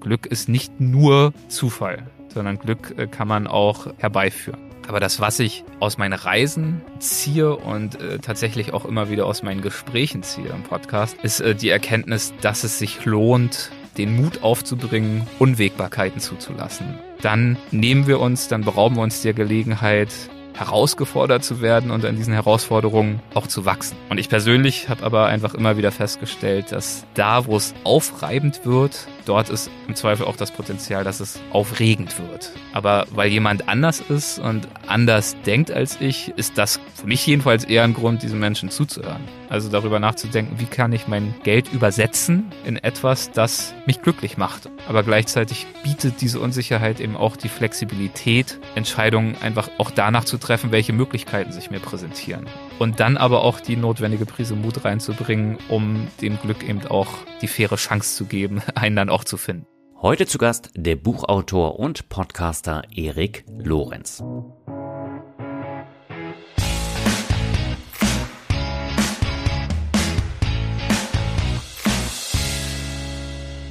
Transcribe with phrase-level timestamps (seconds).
[0.00, 4.60] Glück ist nicht nur Zufall, sondern Glück äh, kann man auch herbeiführen.
[4.88, 9.42] Aber das, was ich aus meinen Reisen ziehe und äh, tatsächlich auch immer wieder aus
[9.42, 14.42] meinen Gesprächen ziehe im Podcast, ist äh, die Erkenntnis, dass es sich lohnt, den Mut
[14.42, 16.98] aufzubringen, Unwägbarkeiten zuzulassen.
[17.22, 20.10] Dann nehmen wir uns, dann berauben wir uns der Gelegenheit,
[20.56, 23.96] herausgefordert zu werden und an diesen Herausforderungen auch zu wachsen.
[24.08, 29.06] Und ich persönlich habe aber einfach immer wieder festgestellt, dass da, wo es aufreibend wird,
[29.26, 32.52] dort ist im Zweifel auch das Potenzial, dass es aufregend wird.
[32.72, 37.64] Aber weil jemand anders ist und anders denkt als ich, ist das für mich jedenfalls
[37.64, 39.22] eher ein Grund, diesen Menschen zuzuhören.
[39.48, 44.68] Also darüber nachzudenken, wie kann ich mein Geld übersetzen in etwas, das mich glücklich macht.
[44.88, 50.72] Aber gleichzeitig bietet diese Unsicherheit eben auch die Flexibilität, Entscheidungen einfach auch danach zu treffen,
[50.72, 52.46] welche Möglichkeiten sich mir präsentieren.
[52.78, 57.08] Und dann aber auch die notwendige Prise Mut reinzubringen, um dem Glück eben auch
[57.40, 59.66] die faire Chance zu geben, einen dann auch zu finden.
[60.02, 64.22] Heute zu Gast der Buchautor und Podcaster Erik Lorenz.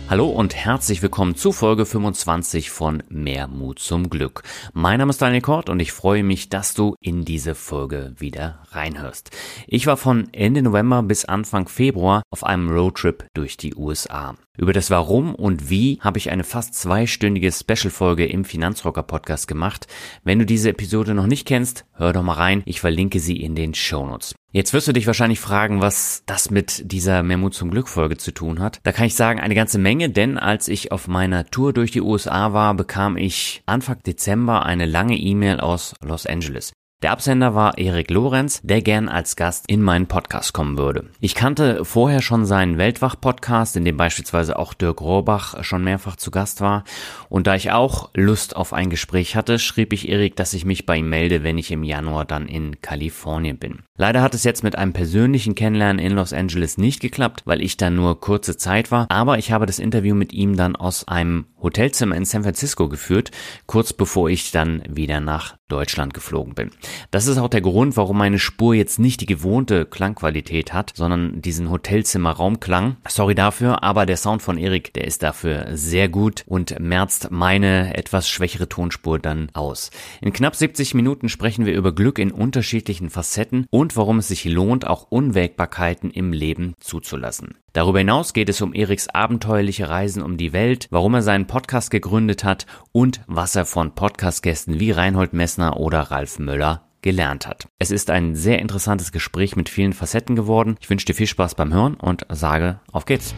[0.08, 4.44] Hallo und herzlich willkommen zu Folge 25 von Mehr Mut zum Glück.
[4.72, 8.60] Mein Name ist Daniel Kort und ich freue mich, dass du in diese Folge wieder
[8.70, 9.32] reinhörst.
[9.66, 14.36] Ich war von Ende November bis Anfang Februar auf einem Roadtrip durch die USA.
[14.58, 19.88] Über das Warum und Wie habe ich eine fast zweistündige Special-Folge im Finanzrocker Podcast gemacht.
[20.24, 22.64] Wenn du diese Episode noch nicht kennst, hör doch mal rein.
[22.66, 24.34] Ich verlinke sie in den Shownotes.
[24.54, 28.32] Jetzt wirst du dich wahrscheinlich fragen, was das mit dieser Memo zum Glück Folge zu
[28.32, 28.80] tun hat.
[28.84, 32.02] Da kann ich sagen, eine ganze Menge, denn als ich auf meiner Tour durch die
[32.02, 36.72] USA war, bekam ich Anfang Dezember eine lange E-Mail aus Los Angeles.
[37.04, 41.10] Der Absender war Erik Lorenz, der gern als Gast in meinen Podcast kommen würde.
[41.20, 46.32] Ich kannte vorher schon seinen Weltwach-Podcast, in dem beispielsweise auch Dirk Rohrbach schon mehrfach zu
[46.32, 46.86] Gast war.
[47.28, 50.86] Und da ich auch Lust auf ein Gespräch hatte, schrieb ich Erik, dass ich mich
[50.86, 53.80] bei ihm melde, wenn ich im Januar dann in Kalifornien bin.
[53.98, 57.76] Leider hat es jetzt mit einem persönlichen Kennenlernen in Los Angeles nicht geklappt, weil ich
[57.76, 59.06] da nur kurze Zeit war.
[59.10, 63.32] Aber ich habe das Interview mit ihm dann aus einem Hotelzimmer in San Francisco geführt,
[63.66, 66.72] kurz bevor ich dann wieder nach Deutschland geflogen bin.
[67.12, 71.42] Das ist auch der Grund, warum meine Spur jetzt nicht die gewohnte Klangqualität hat, sondern
[71.42, 72.98] diesen Hotelzimmer-Raumklang.
[73.08, 77.98] Sorry dafür, aber der Sound von Erik, der ist dafür sehr gut und merzt meine
[77.98, 79.90] etwas schwächere Tonspur dann aus.
[80.22, 84.46] In knapp 70 Minuten sprechen wir über Glück in unterschiedlichen Facetten und warum es sich
[84.46, 87.56] lohnt, auch Unwägbarkeiten im Leben zuzulassen.
[87.76, 91.92] Darüber hinaus geht es um Eriks abenteuerliche Reisen um die Welt, warum er seinen Podcast
[91.92, 97.68] gegründet hat und was er von Podcastgästen wie Reinhold Messner oder Ralf Möller gelernt hat.
[97.78, 100.78] Es ist ein sehr interessantes Gespräch mit vielen Facetten geworden.
[100.80, 103.36] Ich wünsche dir viel Spaß beim Hören und sage, auf geht's.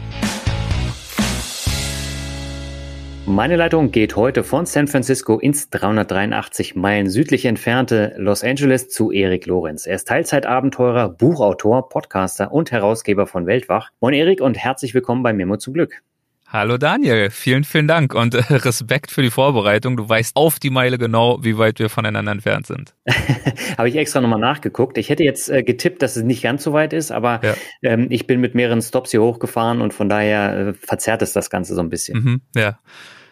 [3.28, 9.12] Meine Leitung geht heute von San Francisco ins 383 Meilen südlich entfernte Los Angeles zu
[9.12, 9.86] Erik Lorenz.
[9.86, 13.90] Er ist Teilzeitabenteurer, Buchautor, Podcaster und Herausgeber von Weltwach.
[14.00, 16.02] Moin Erik und herzlich willkommen bei Memo zum Glück.
[16.46, 19.98] Hallo Daniel, vielen, vielen Dank und äh, Respekt für die Vorbereitung.
[19.98, 22.94] Du weißt auf die Meile genau, wie weit wir voneinander entfernt sind.
[23.76, 24.96] Habe ich extra nochmal nachgeguckt.
[24.96, 27.54] Ich hätte jetzt äh, getippt, dass es nicht ganz so weit ist, aber ja.
[27.82, 31.50] ähm, ich bin mit mehreren Stops hier hochgefahren und von daher äh, verzerrt es das
[31.50, 32.18] Ganze so ein bisschen.
[32.24, 32.78] Mhm, ja.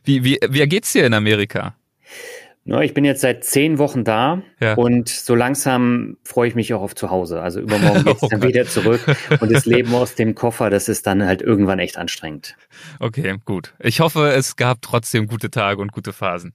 [0.06, 1.74] Wie, wie, wie geht's dir in Amerika?
[2.82, 4.74] Ich bin jetzt seit zehn Wochen da ja.
[4.74, 7.40] und so langsam freue ich mich auch auf zu Hause.
[7.40, 8.48] Also übermorgen geht's oh dann Gott.
[8.48, 9.00] wieder zurück
[9.40, 12.56] und das Leben aus dem Koffer, das ist dann halt irgendwann echt anstrengend.
[12.98, 13.74] Okay, gut.
[13.78, 16.54] Ich hoffe, es gab trotzdem gute Tage und gute Phasen.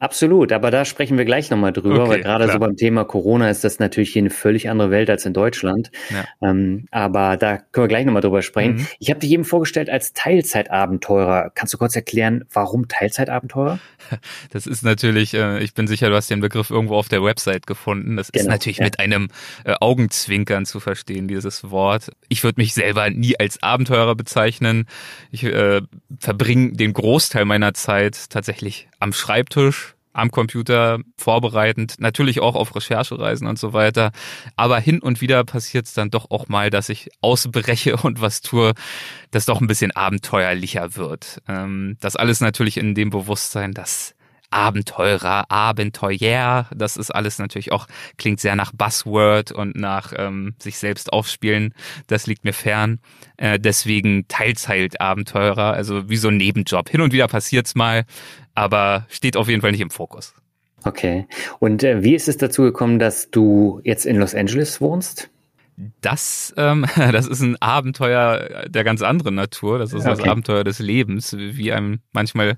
[0.00, 2.54] Absolut, aber da sprechen wir gleich nochmal drüber, okay, weil gerade klar.
[2.54, 5.90] so beim Thema Corona ist das natürlich hier eine völlig andere Welt als in Deutschland.
[6.08, 6.24] Ja.
[6.40, 8.76] Ähm, aber da können wir gleich nochmal drüber sprechen.
[8.76, 8.86] Mhm.
[8.98, 11.52] Ich habe dich eben vorgestellt als Teilzeitabenteurer.
[11.54, 13.78] Kannst du kurz erklären, warum Teilzeitabenteurer?
[14.50, 17.66] Das ist natürlich, äh, ich bin sicher, du hast den Begriff irgendwo auf der Website
[17.66, 18.16] gefunden.
[18.16, 18.84] Das genau, ist natürlich ja.
[18.84, 19.28] mit einem
[19.64, 22.10] äh, Augenzwinkern zu verstehen, dieses Wort.
[22.28, 24.86] Ich würde mich selber nie als Abenteurer bezeichnen.
[25.30, 25.82] Ich äh,
[26.18, 33.46] verbringe den Großteil meiner Zeit tatsächlich am Schreibtisch am Computer vorbereitend, natürlich auch auf Recherchereisen
[33.46, 34.12] und so weiter.
[34.56, 38.40] Aber hin und wieder passiert es dann doch auch mal, dass ich ausbreche und was
[38.40, 38.72] tue,
[39.30, 41.40] das doch ein bisschen abenteuerlicher wird.
[41.48, 44.14] Ähm, das alles natürlich in dem Bewusstsein, dass
[44.50, 47.86] Abenteurer, Abenteuer, das ist alles natürlich auch,
[48.18, 51.74] klingt sehr nach Buzzword und nach ähm, sich selbst aufspielen.
[52.06, 52.98] Das liegt mir fern.
[53.36, 56.88] Äh, deswegen Teilzeit-Abenteurer, also wie so ein Nebenjob.
[56.88, 58.04] Hin und wieder passiert's mal,
[58.54, 60.34] aber steht auf jeden Fall nicht im Fokus.
[60.84, 61.26] Okay.
[61.58, 65.30] Und äh, wie ist es dazu gekommen, dass du jetzt in Los Angeles wohnst?
[66.00, 69.78] Das, ähm, das ist ein Abenteuer der ganz anderen Natur.
[69.78, 70.16] Das ist okay.
[70.16, 72.56] das Abenteuer des Lebens, wie einem manchmal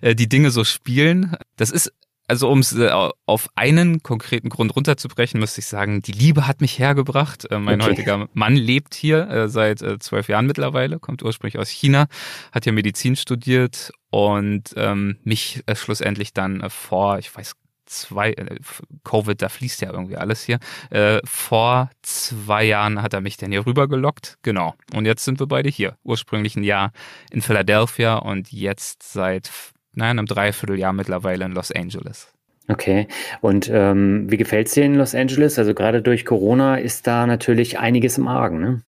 [0.00, 1.36] äh, die Dinge so spielen.
[1.56, 1.92] Das ist
[2.26, 2.90] also um es äh,
[3.26, 7.50] auf einen konkreten Grund runterzubrechen, müsste ich sagen, die Liebe hat mich hergebracht.
[7.50, 7.90] Äh, mein okay.
[7.90, 12.06] heutiger Mann lebt hier äh, seit zwölf Jahren mittlerweile, kommt ursprünglich aus China,
[12.52, 18.56] hat hier Medizin studiert und ähm, mich schlussendlich dann vor, ich weiß zwei, äh,
[19.04, 20.58] Covid, da fließt ja irgendwie alles hier.
[20.90, 24.38] Äh, vor zwei Jahren hat er mich dann hier rübergelockt.
[24.42, 24.74] Genau.
[24.94, 25.96] Und jetzt sind wir beide hier.
[26.04, 26.92] Ursprünglich ein Jahr
[27.30, 29.50] in Philadelphia und jetzt seit,
[29.92, 32.32] nein, einem Dreivierteljahr mittlerweile in Los Angeles.
[32.68, 33.08] Okay.
[33.40, 35.58] Und ähm, wie gefällt es dir in Los Angeles?
[35.58, 38.82] Also gerade durch Corona ist da natürlich einiges im Argen, ne?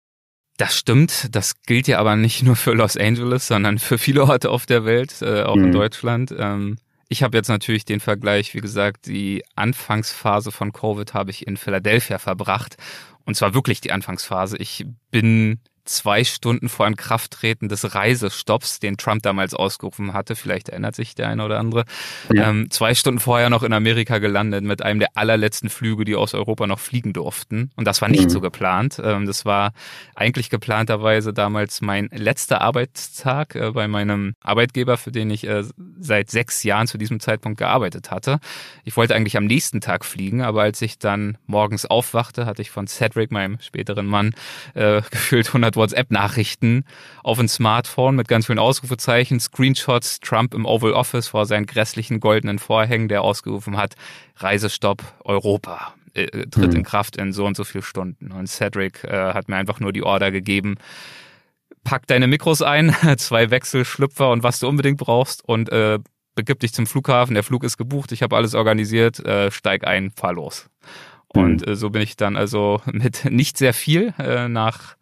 [0.56, 1.34] Das stimmt.
[1.34, 4.86] Das gilt ja aber nicht nur für Los Angeles, sondern für viele Orte auf der
[4.86, 5.64] Welt, äh, auch mhm.
[5.64, 6.34] in Deutschland.
[6.38, 6.78] Ähm,
[7.08, 11.56] ich habe jetzt natürlich den Vergleich, wie gesagt, die Anfangsphase von Covid habe ich in
[11.56, 12.76] Philadelphia verbracht.
[13.24, 14.56] Und zwar wirklich die Anfangsphase.
[14.56, 20.94] Ich bin zwei Stunden vor Inkrafttreten des Reisestopps, den Trump damals ausgerufen hatte, vielleicht erinnert
[20.94, 21.84] sich der eine oder andere,
[22.32, 22.48] ja.
[22.50, 26.34] ähm, zwei Stunden vorher noch in Amerika gelandet mit einem der allerletzten Flüge, die aus
[26.34, 27.70] Europa noch fliegen durften.
[27.76, 28.30] Und das war nicht mhm.
[28.30, 29.00] so geplant.
[29.02, 29.72] Ähm, das war
[30.14, 35.64] eigentlich geplanterweise damals mein letzter Arbeitstag äh, bei meinem Arbeitgeber, für den ich äh,
[35.98, 38.40] seit sechs Jahren zu diesem Zeitpunkt gearbeitet hatte.
[38.84, 42.70] Ich wollte eigentlich am nächsten Tag fliegen, aber als ich dann morgens aufwachte, hatte ich
[42.70, 44.34] von Cedric, meinem späteren Mann,
[44.74, 46.84] äh, gefühlt 100 WhatsApp-Nachrichten
[47.22, 52.20] auf ein Smartphone mit ganz vielen Ausrufezeichen, Screenshots, Trump im Oval Office vor seinen grässlichen
[52.20, 53.94] goldenen Vorhängen, der ausgerufen hat,
[54.36, 56.78] Reisestopp Europa äh, äh tritt mhm.
[56.78, 58.32] in Kraft in so und so viel Stunden.
[58.32, 60.76] Und Cedric äh, hat mir einfach nur die Order gegeben,
[61.84, 65.98] pack deine Mikros ein, zwei Wechselschlüpfer und was du unbedingt brauchst und äh,
[66.34, 67.34] begib dich zum Flughafen.
[67.34, 70.68] Der Flug ist gebucht, ich habe alles organisiert, äh, steig ein, fahr los.
[71.28, 71.72] Und mhm.
[71.72, 74.95] äh, so bin ich dann also mit nicht sehr viel äh, nach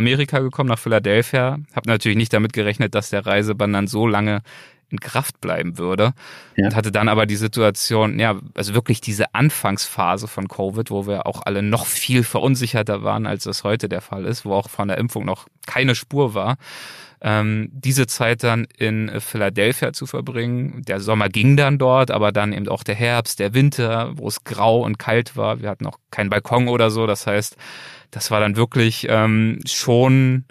[0.00, 1.58] Amerika gekommen, nach Philadelphia.
[1.74, 4.42] Habe natürlich nicht damit gerechnet, dass der Reisebann dann so lange
[4.90, 6.12] in Kraft bleiben würde.
[6.56, 6.66] Ja.
[6.66, 11.26] Und hatte dann aber die Situation, ja, also wirklich diese Anfangsphase von Covid, wo wir
[11.26, 14.88] auch alle noch viel verunsicherter waren, als das heute der Fall ist, wo auch von
[14.88, 16.56] der Impfung noch keine Spur war.
[17.22, 20.82] Ähm, diese Zeit dann in Philadelphia zu verbringen.
[20.88, 24.42] Der Sommer ging dann dort, aber dann eben auch der Herbst, der Winter, wo es
[24.42, 25.60] grau und kalt war.
[25.60, 27.06] Wir hatten auch keinen Balkon oder so.
[27.06, 27.56] Das heißt,
[28.10, 30.44] das war dann wirklich ähm, schon,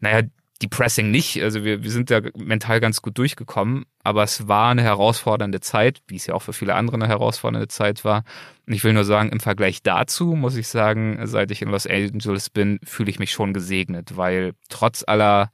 [0.00, 0.22] naja,
[0.62, 1.42] depressing nicht.
[1.42, 6.02] Also wir, wir sind da mental ganz gut durchgekommen, aber es war eine herausfordernde Zeit,
[6.06, 8.24] wie es ja auch für viele andere eine herausfordernde Zeit war.
[8.66, 11.86] Und ich will nur sagen, im Vergleich dazu muss ich sagen, seit ich in Los
[11.86, 15.50] Angeles bin, fühle ich mich schon gesegnet, weil trotz aller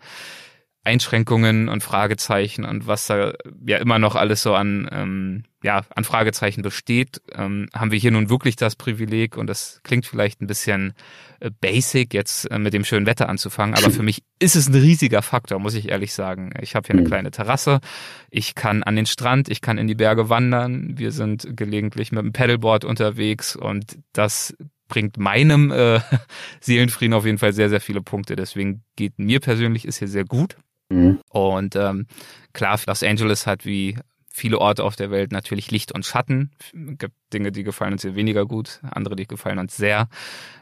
[0.89, 3.35] Einschränkungen und Fragezeichen und was da
[3.67, 8.11] ja immer noch alles so an ähm, ja an Fragezeichen besteht, ähm, haben wir hier
[8.11, 10.95] nun wirklich das Privileg und das klingt vielleicht ein bisschen
[11.41, 14.75] äh, basic jetzt äh, mit dem schönen Wetter anzufangen, aber für mich ist es ein
[14.75, 16.55] riesiger Faktor, muss ich ehrlich sagen.
[16.63, 17.09] Ich habe hier eine mhm.
[17.09, 17.81] kleine Terrasse,
[18.31, 22.23] ich kann an den Strand, ich kann in die Berge wandern, wir sind gelegentlich mit
[22.23, 24.55] dem Paddleboard unterwegs und das
[24.89, 26.01] bringt meinem äh,
[26.61, 28.35] Seelenfrieden auf jeden Fall sehr, sehr viele Punkte.
[28.37, 30.57] Deswegen geht mir persönlich ist hier sehr gut.
[30.89, 31.21] Mhm.
[31.29, 32.07] Und ähm,
[32.53, 33.97] klar, Los Angeles hat wie
[34.39, 36.53] viele Orte auf der Welt natürlich Licht und Schatten.
[36.61, 40.09] Es gibt Dinge, die gefallen uns hier weniger gut, andere, die gefallen uns sehr.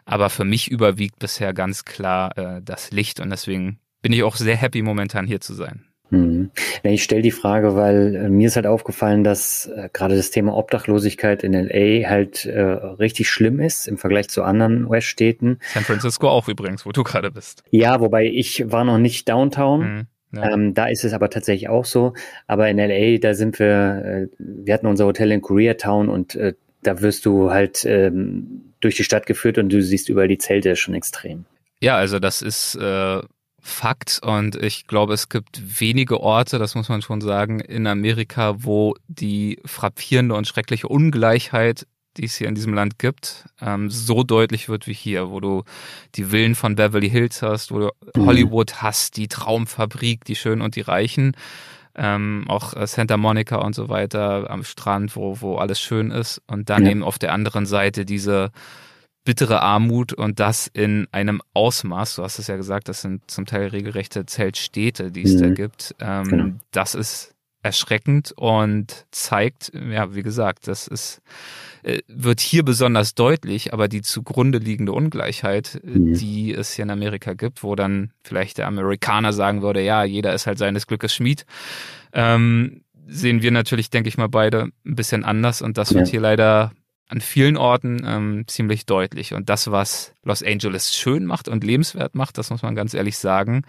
[0.05, 4.37] Aber für mich überwiegt bisher ganz klar äh, das Licht und deswegen bin ich auch
[4.37, 5.85] sehr happy, momentan hier zu sein.
[6.11, 6.51] Hm.
[6.85, 10.57] Ich stelle die Frage, weil äh, mir ist halt aufgefallen, dass äh, gerade das Thema
[10.57, 15.59] Obdachlosigkeit in LA halt äh, richtig schlimm ist im Vergleich zu anderen US-Städten.
[15.75, 17.65] San Francisco auch übrigens, wo du gerade bist.
[17.71, 19.83] Ja, wobei ich war noch nicht downtown.
[19.83, 20.07] Hm.
[20.33, 20.51] Ja.
[20.53, 22.15] Ähm, da ist es aber tatsächlich auch so.
[22.47, 26.55] Aber in LA, da sind wir, äh, wir hatten unser Hotel in Koreatown und äh,
[26.83, 30.77] da wirst du halt ähm, durch die Stadt geführt und du siehst überall die Zelte
[30.77, 31.45] schon extrem.
[31.81, 33.21] Ja, also das ist äh,
[33.61, 38.55] Fakt und ich glaube, es gibt wenige Orte, das muss man schon sagen, in Amerika,
[38.59, 44.23] wo die frappierende und schreckliche Ungleichheit die es hier in diesem Land gibt, ähm, so
[44.23, 45.65] deutlich wird wie hier, wo du
[46.15, 48.27] die Villen von Beverly Hills hast, wo du mhm.
[48.27, 51.37] Hollywood hast, die Traumfabrik, die Schönen und die Reichen.
[51.97, 56.43] ähm, auch äh, Santa Monica und so weiter am Strand, wo, wo alles schön ist.
[56.47, 56.91] Und dann ja.
[56.91, 58.51] eben auf der anderen Seite diese
[59.25, 63.45] bittere Armut und das in einem Ausmaß, du hast es ja gesagt, das sind zum
[63.45, 65.41] Teil regelrechte Zeltstädte, die es mhm.
[65.41, 65.95] da gibt.
[65.99, 66.53] Ähm, genau.
[66.71, 71.21] Das ist erschreckend und zeigt, ja, wie gesagt, das ist,
[72.09, 76.15] wird hier besonders deutlich, aber die zugrunde liegende Ungleichheit, äh, mhm.
[76.15, 80.35] die es hier in Amerika gibt, wo dann vielleicht der Amerikaner sagen würde, ja, jeder
[80.35, 81.47] ist halt seines Glückes Schmied,
[82.13, 85.97] ähm, sehen wir natürlich, denke ich mal, beide ein bisschen anders und das ja.
[85.97, 86.73] wird hier leider
[87.09, 89.33] an vielen Orten ähm, ziemlich deutlich.
[89.33, 93.17] Und das, was Los Angeles schön macht und lebenswert macht, das muss man ganz ehrlich
[93.17, 93.63] sagen,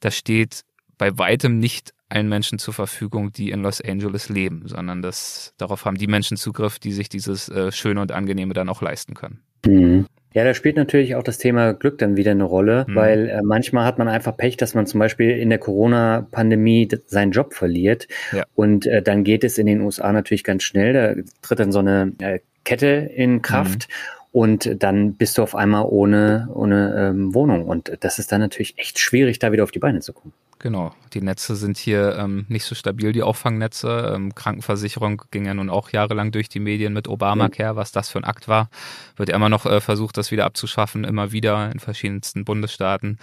[0.00, 0.64] da steht
[0.98, 5.84] bei weitem nicht allen Menschen zur Verfügung, die in Los Angeles leben, sondern das, darauf
[5.84, 9.40] haben die Menschen Zugriff, die sich dieses äh, Schöne und Angenehme dann auch leisten können.
[9.66, 10.06] Mhm.
[10.32, 12.94] Ja, da spielt natürlich auch das Thema Glück dann wieder eine Rolle, mhm.
[12.96, 17.30] weil äh, manchmal hat man einfach Pech, dass man zum Beispiel in der Corona-Pandemie seinen
[17.30, 18.08] Job verliert.
[18.32, 18.44] Ja.
[18.54, 20.92] Und äh, dann geht es in den USA natürlich ganz schnell.
[20.92, 23.88] Da tritt dann so eine äh, Kette in Kraft.
[23.88, 23.94] Mhm
[24.34, 27.66] und dann bist du auf einmal ohne, ohne ähm, Wohnung.
[27.66, 30.32] Und das ist dann natürlich echt schwierig, da wieder auf die Beine zu kommen.
[30.64, 34.14] Genau, die Netze sind hier ähm, nicht so stabil, die Auffangnetze.
[34.14, 38.16] Ähm, Krankenversicherung ging ja nun auch jahrelang durch die Medien mit Obamacare, was das für
[38.16, 38.70] ein Akt war.
[39.16, 43.18] Wird ja immer noch äh, versucht, das wieder abzuschaffen, immer wieder in verschiedensten Bundesstaaten.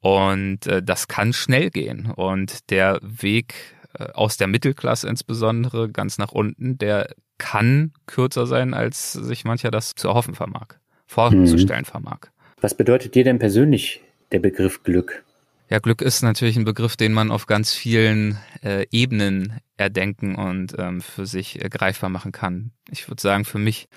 [0.00, 2.10] Und äh, das kann schnell gehen.
[2.10, 3.52] Und der Weg
[3.98, 9.70] äh, aus der Mittelklasse insbesondere ganz nach unten, der kann kürzer sein, als sich mancher
[9.70, 10.68] das zu erhoffen vermag,
[11.04, 11.90] vorzustellen mhm.
[11.90, 12.18] vermag.
[12.62, 14.00] Was bedeutet dir denn persönlich
[14.32, 15.22] der Begriff Glück?
[15.70, 20.74] Ja, Glück ist natürlich ein Begriff, den man auf ganz vielen äh, Ebenen erdenken und
[20.78, 22.72] ähm, für sich äh, greifbar machen kann.
[22.90, 23.88] Ich würde sagen, für mich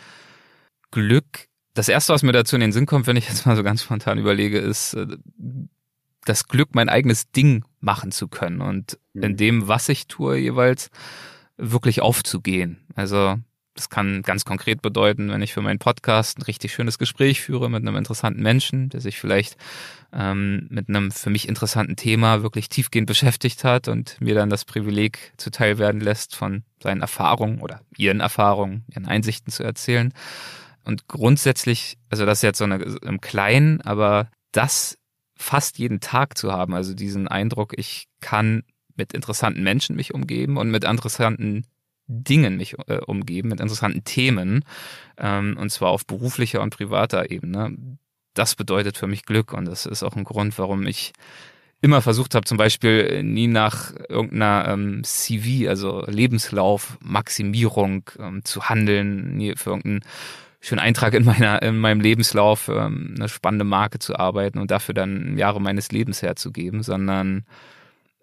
[0.91, 3.63] Glück, das erste, was mir dazu in den Sinn kommt, wenn ich jetzt mal so
[3.63, 5.07] ganz spontan überlege, ist äh,
[6.25, 9.23] das Glück, mein eigenes Ding machen zu können und mhm.
[9.23, 10.89] in dem, was ich tue, jeweils
[11.57, 12.85] wirklich aufzugehen.
[12.95, 13.37] Also
[13.75, 17.69] das kann ganz konkret bedeuten, wenn ich für meinen Podcast ein richtig schönes Gespräch führe
[17.69, 19.55] mit einem interessanten Menschen, der sich vielleicht
[20.13, 24.65] ähm, mit einem für mich interessanten Thema wirklich tiefgehend beschäftigt hat und mir dann das
[24.65, 30.13] Privileg zuteil werden lässt, von seinen Erfahrungen oder ihren Erfahrungen, ihren Einsichten zu erzählen.
[30.83, 34.97] Und grundsätzlich, also das ist jetzt so eine, im Kleinen, aber das
[35.35, 38.63] fast jeden Tag zu haben, also diesen Eindruck, ich kann
[38.95, 41.65] mit interessanten Menschen mich umgeben und mit interessanten
[42.07, 44.65] Dingen mich äh, umgeben, mit interessanten Themen,
[45.17, 47.97] ähm, und zwar auf beruflicher und privater Ebene.
[48.33, 51.13] Das bedeutet für mich Glück und das ist auch ein Grund, warum ich
[51.81, 58.69] immer versucht habe, zum Beispiel nie nach irgendeiner ähm, CV, also Lebenslauf, Maximierung ähm, zu
[58.69, 60.01] handeln, nie für irgendeinen
[60.59, 64.93] schönen Eintrag in meiner in meinem Lebenslauf ähm, eine spannende Marke zu arbeiten und dafür
[64.93, 67.45] dann Jahre meines Lebens herzugeben, sondern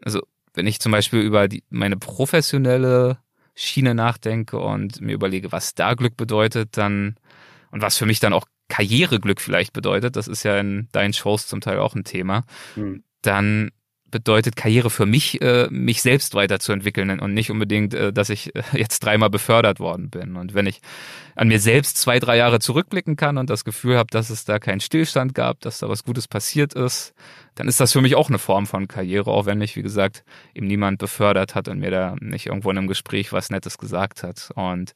[0.05, 0.23] also
[0.55, 3.19] wenn ich zum Beispiel über die, meine professionelle
[3.55, 7.17] Schiene nachdenke und mir überlege, was da Glück bedeutet, dann
[7.73, 11.47] und was für mich dann auch Karriereglück vielleicht bedeutet, das ist ja in deinen Shows
[11.47, 12.45] zum Teil auch ein Thema,
[12.77, 13.03] mhm.
[13.23, 13.71] dann
[14.11, 18.63] bedeutet Karriere für mich, äh, mich selbst weiterzuentwickeln und nicht unbedingt, äh, dass ich äh,
[18.73, 20.37] jetzt dreimal befördert worden bin.
[20.37, 20.81] Und wenn ich
[21.35, 24.59] an mir selbst zwei, drei Jahre zurückblicken kann und das Gefühl habe, dass es da
[24.59, 27.15] keinen Stillstand gab, dass da was Gutes passiert ist,
[27.55, 30.25] dann ist das für mich auch eine Form von Karriere, auch wenn mich, wie gesagt,
[30.55, 34.23] eben niemand befördert hat und mir da nicht irgendwo in einem Gespräch was Nettes gesagt
[34.23, 34.51] hat.
[34.55, 34.95] Und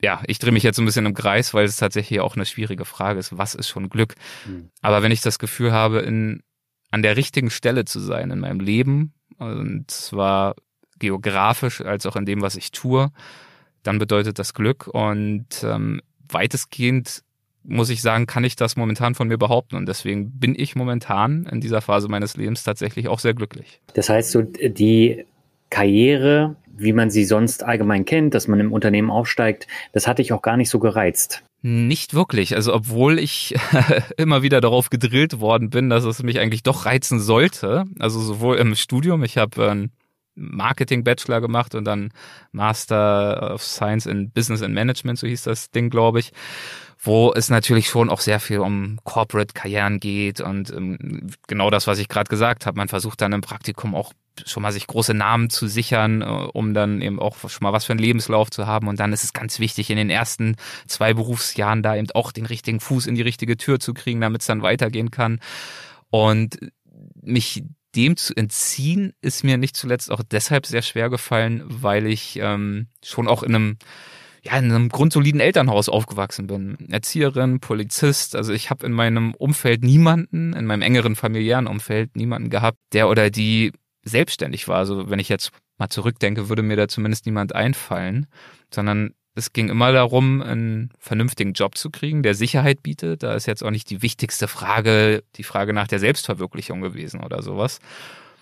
[0.00, 2.84] ja, ich drehe mich jetzt ein bisschen im Kreis, weil es tatsächlich auch eine schwierige
[2.84, 3.36] Frage ist.
[3.36, 4.14] Was ist schon Glück?
[4.46, 4.70] Mhm.
[4.80, 6.42] Aber wenn ich das Gefühl habe, in
[6.90, 10.54] an der richtigen Stelle zu sein in meinem Leben, und zwar
[10.98, 13.10] geografisch als auch in dem, was ich tue,
[13.82, 14.86] dann bedeutet das Glück.
[14.88, 17.22] Und ähm, weitestgehend
[17.62, 19.76] muss ich sagen, kann ich das momentan von mir behaupten.
[19.76, 23.80] Und deswegen bin ich momentan in dieser Phase meines Lebens tatsächlich auch sehr glücklich.
[23.94, 25.24] Das heißt, so die
[25.70, 30.32] Karriere, wie man sie sonst allgemein kennt, dass man im Unternehmen aufsteigt, das hatte ich
[30.32, 31.42] auch gar nicht so gereizt.
[31.60, 32.54] Nicht wirklich.
[32.54, 33.56] Also obwohl ich
[34.16, 37.84] immer wieder darauf gedrillt worden bin, dass es mich eigentlich doch reizen sollte.
[37.98, 39.92] Also sowohl im Studium, ich habe einen
[40.36, 42.12] Marketing-Bachelor gemacht und dann
[42.52, 46.32] Master of Science in Business and Management, so hieß das Ding, glaube ich
[47.00, 51.98] wo es natürlich schon auch sehr viel um Corporate-Karrieren geht und ähm, genau das, was
[51.98, 52.76] ich gerade gesagt habe.
[52.76, 54.12] Man versucht dann im Praktikum auch
[54.46, 57.84] schon mal sich große Namen zu sichern, äh, um dann eben auch schon mal was
[57.84, 58.88] für einen Lebenslauf zu haben.
[58.88, 62.46] Und dann ist es ganz wichtig, in den ersten zwei Berufsjahren da eben auch den
[62.46, 65.40] richtigen Fuß in die richtige Tür zu kriegen, damit es dann weitergehen kann.
[66.10, 66.58] Und
[67.20, 67.62] mich
[67.94, 72.88] dem zu entziehen, ist mir nicht zuletzt auch deshalb sehr schwer gefallen, weil ich ähm,
[73.02, 73.78] schon auch in einem
[74.42, 76.78] ja, in einem grundsoliden Elternhaus aufgewachsen bin.
[76.90, 78.36] Erzieherin, Polizist.
[78.36, 83.08] Also ich habe in meinem Umfeld niemanden, in meinem engeren familiären Umfeld niemanden gehabt, der
[83.08, 83.72] oder die
[84.08, 84.78] selbstständig war.
[84.78, 88.26] Also wenn ich jetzt mal zurückdenke, würde mir da zumindest niemand einfallen,
[88.72, 93.22] sondern es ging immer darum, einen vernünftigen Job zu kriegen, der Sicherheit bietet.
[93.22, 97.40] Da ist jetzt auch nicht die wichtigste Frage, die Frage nach der Selbstverwirklichung gewesen oder
[97.40, 97.78] sowas.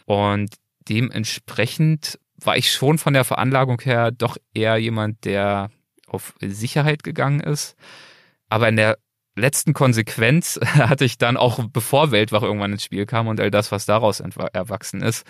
[0.07, 0.55] Und
[0.89, 5.71] dementsprechend war ich schon von der Veranlagung her doch eher jemand, der
[6.07, 7.77] auf Sicherheit gegangen ist.
[8.49, 8.99] Aber in der
[9.37, 13.71] letzten Konsequenz hatte ich dann auch, bevor Weltwach irgendwann ins Spiel kam und all das,
[13.71, 15.25] was daraus erwachsen ist,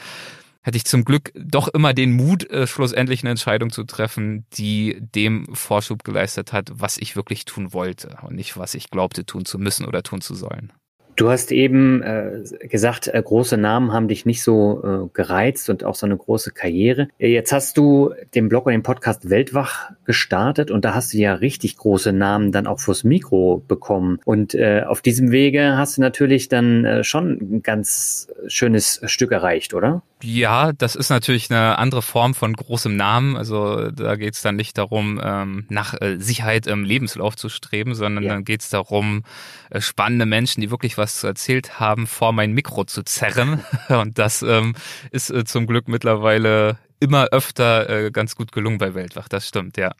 [0.63, 4.99] hatte ich zum Glück doch immer den Mut, äh, schlussendlich eine Entscheidung zu treffen, die
[5.01, 9.45] dem Vorschub geleistet hat, was ich wirklich tun wollte und nicht, was ich glaubte tun
[9.45, 10.73] zu müssen oder tun zu sollen.
[11.17, 15.83] Du hast eben äh, gesagt, äh, große Namen haben dich nicht so äh, gereizt und
[15.83, 17.09] auch so eine große Karriere.
[17.19, 21.19] Äh, jetzt hast du den Blog und den Podcast Weltwach gestartet und da hast du
[21.19, 24.19] ja richtig große Namen dann auch fürs Mikro bekommen.
[24.25, 29.33] Und äh, auf diesem Wege hast du natürlich dann äh, schon ein ganz schönes Stück
[29.33, 30.03] erreicht, oder?
[30.23, 33.37] Ja, das ist natürlich eine andere Form von großem Namen.
[33.37, 37.95] Also da geht es dann nicht darum, ähm, nach äh, Sicherheit im Lebenslauf zu streben,
[37.95, 38.33] sondern ja.
[38.33, 39.25] dann geht es darum,
[39.69, 43.63] äh, spannende Menschen, die wirklich was zu erzählt haben, vor mein Mikro zu zerren.
[43.89, 44.75] Und das ähm,
[45.11, 49.29] ist äh, zum Glück mittlerweile immer öfter ganz gut gelungen bei Weltwach.
[49.29, 49.93] Das stimmt, ja.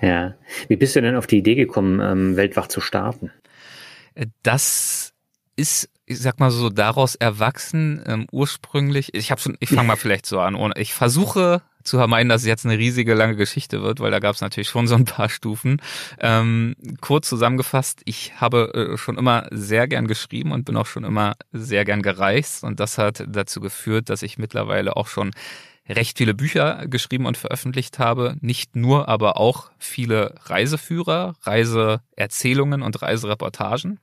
[0.00, 0.34] Ja.
[0.68, 3.30] Wie bist du denn auf die Idee gekommen, ähm, Weltwach zu starten?
[4.42, 5.14] Das
[5.56, 9.96] ist ich sag mal so, daraus erwachsen, ähm, ursprünglich, ich habe schon, ich fange mal
[9.96, 13.82] vielleicht so an, und ich versuche zu vermeiden, dass es jetzt eine riesige lange Geschichte
[13.82, 15.80] wird, weil da gab es natürlich schon so ein paar Stufen.
[16.20, 21.02] Ähm, kurz zusammengefasst, ich habe äh, schon immer sehr gern geschrieben und bin auch schon
[21.02, 25.32] immer sehr gern gereist und das hat dazu geführt, dass ich mittlerweile auch schon
[25.88, 28.36] recht viele Bücher geschrieben und veröffentlicht habe.
[28.40, 33.98] Nicht nur, aber auch viele Reiseführer, Reiseerzählungen und Reisereportagen.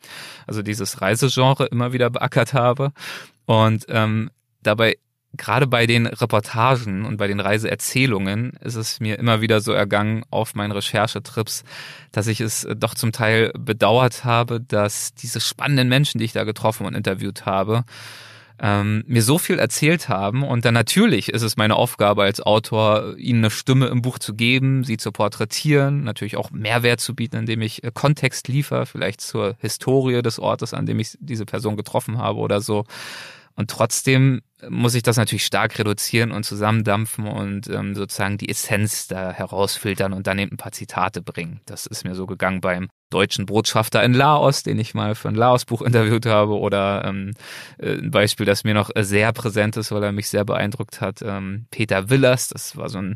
[0.46, 2.92] Also dieses Reisegenre immer wieder beackert habe.
[3.46, 4.30] Und ähm,
[4.62, 4.98] dabei
[5.38, 10.24] gerade bei den Reportagen und bei den Reiseerzählungen ist es mir immer wieder so ergangen
[10.32, 11.64] auf meinen Recherchetrips,
[12.12, 16.44] dass ich es doch zum Teil bedauert habe, dass diese spannenden Menschen, die ich da
[16.44, 17.86] getroffen und interviewt habe,
[18.62, 20.44] ähm, mir so viel erzählt haben.
[20.44, 24.34] Und dann natürlich ist es meine Aufgabe als Autor, ihnen eine Stimme im Buch zu
[24.34, 29.22] geben, sie zu porträtieren, natürlich auch Mehrwert zu bieten, indem ich äh, Kontext liefere, vielleicht
[29.22, 32.86] zur Historie des Ortes, an dem ich diese Person getroffen habe oder so.
[33.60, 39.10] Und trotzdem muss ich das natürlich stark reduzieren und zusammendampfen und ähm, sozusagen die Essenz
[39.10, 41.60] da herausfiltern und dann eben ein paar Zitate bringen.
[41.66, 45.36] Das ist mir so gegangen beim deutschen Botschafter in Laos, den ich mal für ein
[45.36, 47.34] Laos-Buch interviewt habe, oder ähm,
[47.80, 51.22] äh, ein Beispiel, das mir noch sehr präsent ist, weil er mich sehr beeindruckt hat,
[51.22, 53.16] ähm, Peter Willers, das war so ein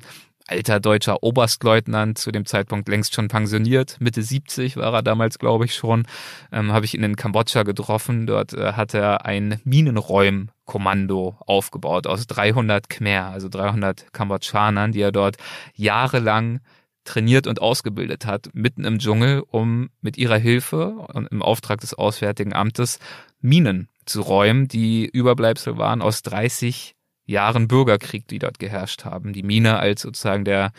[0.54, 5.66] alter deutscher Oberstleutnant, zu dem Zeitpunkt längst schon pensioniert, Mitte 70 war er damals, glaube
[5.66, 6.06] ich schon,
[6.52, 8.28] ähm, habe ich ihn in Kambodscha getroffen.
[8.28, 15.12] Dort äh, hat er ein Minenräumkommando aufgebaut aus 300 Khmer, also 300 Kambodschanern, die er
[15.12, 15.38] dort
[15.76, 16.60] jahrelang
[17.04, 21.94] trainiert und ausgebildet hat, mitten im Dschungel, um mit ihrer Hilfe und im Auftrag des
[21.94, 23.00] Auswärtigen Amtes
[23.42, 26.93] Minen zu räumen, die Überbleibsel waren aus 30
[27.26, 29.34] Jahren Bürgerkrieg, die dort geherrscht haben.
[29.34, 30.72] Die Mine als sozusagen der,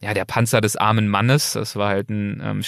[0.00, 1.52] ja, der Panzer des armen Mannes.
[1.52, 2.62] Das war halt ein ähm,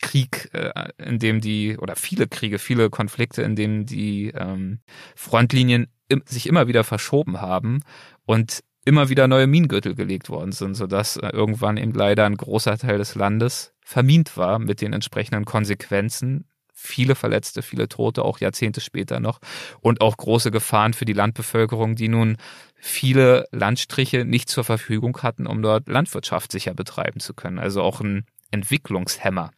[0.00, 4.80] Krieg, äh, in dem die, oder viele Kriege, viele Konflikte, in denen die ähm,
[5.14, 7.80] Frontlinien im, sich immer wieder verschoben haben
[8.26, 12.76] und immer wieder neue Minengürtel gelegt worden sind, sodass äh, irgendwann eben leider ein großer
[12.76, 18.80] Teil des Landes vermint war mit den entsprechenden Konsequenzen viele Verletzte, viele Tote, auch Jahrzehnte
[18.80, 19.40] später noch
[19.80, 22.36] und auch große Gefahren für die Landbevölkerung, die nun
[22.74, 27.58] viele Landstriche nicht zur Verfügung hatten, um dort Landwirtschaft sicher betreiben zu können.
[27.58, 29.52] Also auch ein Entwicklungshemmer.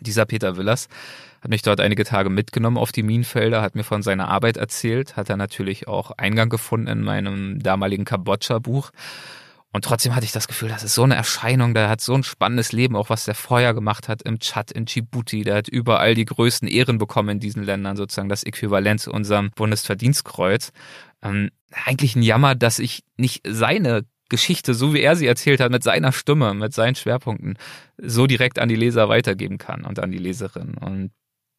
[0.00, 0.88] Dieser Peter Willers
[1.42, 5.16] hat mich dort einige Tage mitgenommen auf die Minenfelder, hat mir von seiner Arbeit erzählt,
[5.16, 8.90] hat er natürlich auch Eingang gefunden in meinem damaligen Kambodscha-Buch
[9.72, 12.24] und trotzdem hatte ich das Gefühl, das ist so eine Erscheinung, der hat so ein
[12.24, 15.44] spannendes Leben, auch was der vorher gemacht hat im Tschad, in Djibouti.
[15.44, 19.50] Der hat überall die größten Ehren bekommen in diesen Ländern, sozusagen das Äquivalent zu unserem
[19.50, 20.72] Bundesverdienstkreuz.
[21.22, 21.50] Ähm,
[21.86, 25.82] eigentlich ein Jammer, dass ich nicht seine Geschichte, so wie er sie erzählt hat, mit
[25.82, 27.56] seiner Stimme, mit seinen Schwerpunkten,
[27.96, 30.74] so direkt an die Leser weitergeben kann und an die Leserin.
[30.74, 31.12] Und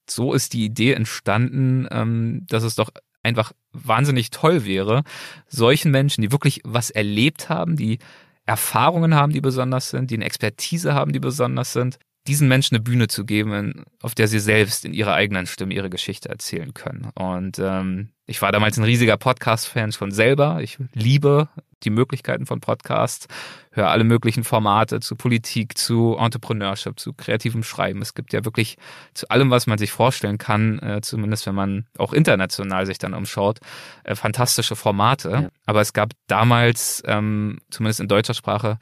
[0.07, 2.91] so ist die Idee entstanden, ähm, dass es doch
[3.23, 5.03] einfach wahnsinnig toll wäre,
[5.47, 7.99] solchen Menschen, die wirklich was erlebt haben, die
[8.45, 12.83] Erfahrungen haben, die besonders sind, die eine Expertise haben, die besonders sind, diesen Menschen eine
[12.83, 17.09] Bühne zu geben, auf der sie selbst in ihrer eigenen Stimme ihre Geschichte erzählen können.
[17.15, 20.59] Und ähm, ich war damals ein riesiger Podcast-Fan schon selber.
[20.61, 21.49] Ich liebe
[21.83, 23.27] die Möglichkeiten von Podcasts,
[23.71, 28.01] höre alle möglichen Formate zu Politik, zu Entrepreneurship, zu kreativem Schreiben.
[28.01, 28.77] Es gibt ja wirklich
[29.13, 33.13] zu allem, was man sich vorstellen kann, äh, zumindest wenn man auch international sich dann
[33.13, 33.59] umschaut,
[34.03, 35.29] äh, fantastische Formate.
[35.31, 35.49] Ja.
[35.65, 38.77] Aber es gab damals, ähm, zumindest in deutscher Sprache,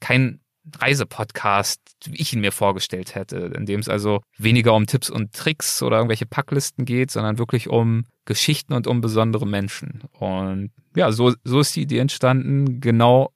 [0.00, 0.40] kein
[0.78, 5.32] Reisepodcast, wie ich ihn mir vorgestellt hätte, in dem es also weniger um Tipps und
[5.32, 10.02] Tricks oder irgendwelche Packlisten geht, sondern wirklich um Geschichten und um besondere Menschen.
[10.12, 13.32] Und ja, so, so ist die Idee entstanden, genau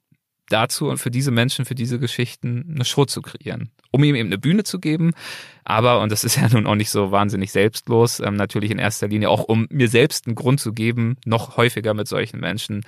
[0.51, 3.71] dazu und für diese Menschen, für diese Geschichten eine Show zu kreieren.
[3.91, 5.13] Um ihm eben eine Bühne zu geben,
[5.63, 9.07] aber, und das ist ja nun auch nicht so wahnsinnig selbstlos, ähm, natürlich in erster
[9.07, 12.83] Linie auch, um mir selbst einen Grund zu geben, noch häufiger mit solchen Menschen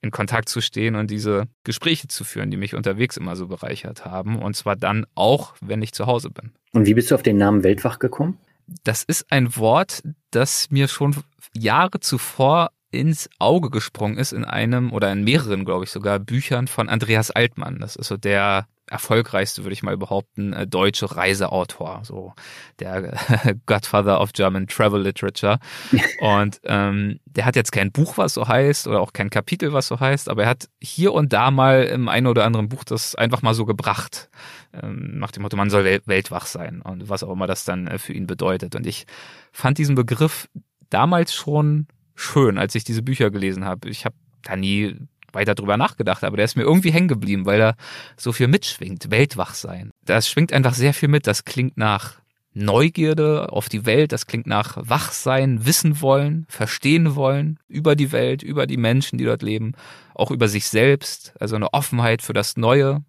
[0.00, 4.04] in Kontakt zu stehen und diese Gespräche zu führen, die mich unterwegs immer so bereichert
[4.04, 4.40] haben.
[4.40, 6.52] Und zwar dann auch, wenn ich zu Hause bin.
[6.72, 8.38] Und wie bist du auf den Namen Weltwach gekommen?
[8.84, 11.16] Das ist ein Wort, das mir schon
[11.54, 16.68] Jahre zuvor ins Auge gesprungen ist in einem oder in mehreren, glaube ich, sogar Büchern
[16.68, 17.80] von Andreas Altmann.
[17.80, 22.32] Das ist so der erfolgreichste, würde ich mal behaupten, äh, deutsche Reiseautor, so
[22.80, 23.14] der
[23.66, 25.58] Godfather of German Travel Literature.
[26.20, 29.86] Und ähm, der hat jetzt kein Buch, was so heißt, oder auch kein Kapitel, was
[29.86, 33.14] so heißt, aber er hat hier und da mal im einen oder anderen Buch das
[33.14, 34.28] einfach mal so gebracht,
[34.72, 37.98] ähm, nach dem Motto, man soll weltwach sein und was auch immer das dann äh,
[37.98, 38.74] für ihn bedeutet.
[38.74, 39.06] Und ich
[39.52, 40.48] fand diesen Begriff
[40.90, 43.88] damals schon schön, als ich diese Bücher gelesen habe.
[43.88, 44.96] Ich habe da nie
[45.32, 47.76] weiter drüber nachgedacht, aber der ist mir irgendwie hängen geblieben, weil er
[48.16, 49.90] so viel mitschwingt, Weltwach sein.
[50.04, 51.26] Das schwingt einfach sehr viel mit.
[51.26, 52.16] Das klingt nach
[52.54, 58.42] Neugierde auf die Welt, das klingt nach Wachsein, wissen wollen, verstehen wollen über die Welt,
[58.42, 59.74] über die Menschen, die dort leben,
[60.14, 63.04] auch über sich selbst, also eine Offenheit für das Neue.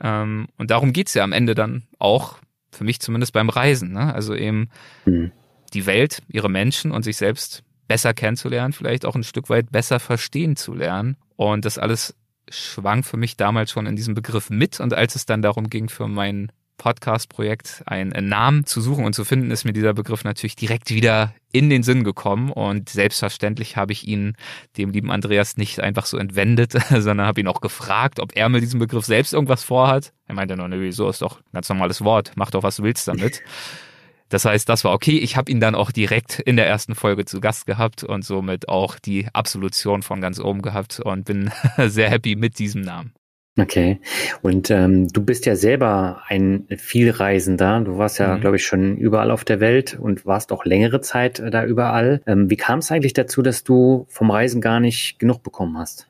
[0.00, 2.38] Ähm, und darum geht's ja am Ende dann auch,
[2.72, 3.92] für mich zumindest beim Reisen.
[3.92, 4.12] Ne?
[4.12, 4.70] Also eben
[5.04, 5.30] mhm.
[5.72, 10.00] die Welt, ihre Menschen und sich selbst besser kennenzulernen, vielleicht auch ein Stück weit besser
[10.00, 12.14] verstehen zu lernen und das alles
[12.50, 14.78] schwang für mich damals schon in diesem Begriff mit.
[14.78, 19.24] Und als es dann darum ging, für mein Podcast-Projekt einen Namen zu suchen und zu
[19.24, 22.52] finden, ist mir dieser Begriff natürlich direkt wieder in den Sinn gekommen.
[22.52, 24.34] Und selbstverständlich habe ich ihn
[24.76, 28.62] dem lieben Andreas nicht einfach so entwendet, sondern habe ihn auch gefragt, ob er mit
[28.62, 30.12] diesem Begriff selbst irgendwas vorhat.
[30.26, 32.32] Er meinte nur, nö, so ist doch ein ganz normales Wort.
[32.34, 33.40] Mach doch, was du willst damit.
[34.30, 35.18] Das heißt, das war okay.
[35.18, 38.68] Ich habe ihn dann auch direkt in der ersten Folge zu Gast gehabt und somit
[38.68, 41.50] auch die Absolution von ganz oben gehabt und bin
[41.86, 43.12] sehr happy mit diesem Namen.
[43.58, 44.00] Okay.
[44.42, 47.80] Und ähm, du bist ja selber ein Vielreisender.
[47.80, 48.40] Du warst ja, mhm.
[48.40, 52.22] glaube ich, schon überall auf der Welt und warst auch längere Zeit äh, da überall.
[52.26, 56.06] Ähm, wie kam es eigentlich dazu, dass du vom Reisen gar nicht genug bekommen hast?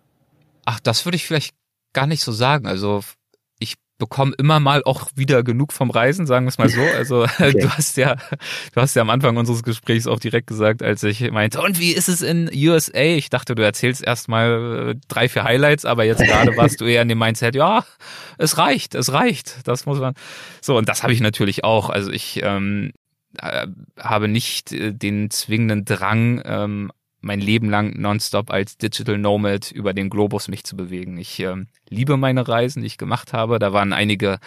[0.66, 1.54] Ach, das würde ich vielleicht
[1.94, 2.66] gar nicht so sagen.
[2.66, 3.00] Also
[4.00, 6.80] bekomme immer mal auch wieder genug vom Reisen, sagen wir es mal so.
[6.80, 7.52] Also okay.
[7.52, 8.16] du hast ja,
[8.74, 11.92] du hast ja am Anfang unseres Gesprächs auch direkt gesagt, als ich meinte, und wie
[11.92, 12.98] ist es in USA?
[12.98, 17.02] Ich dachte, du erzählst erstmal äh, drei, vier Highlights, aber jetzt gerade warst du eher
[17.02, 17.84] in dem Mindset, ja,
[18.38, 19.68] es reicht, es reicht.
[19.68, 20.14] Das muss man.
[20.60, 21.90] So, und das habe ich natürlich auch.
[21.90, 22.92] Also ich ähm,
[23.38, 23.66] äh,
[23.98, 29.92] habe nicht äh, den zwingenden Drang, ähm, mein Leben lang nonstop als Digital Nomad über
[29.92, 31.18] den Globus mich zu bewegen.
[31.18, 31.56] Ich äh,
[31.88, 33.58] liebe meine Reisen, die ich gemacht habe.
[33.58, 34.38] Da waren einige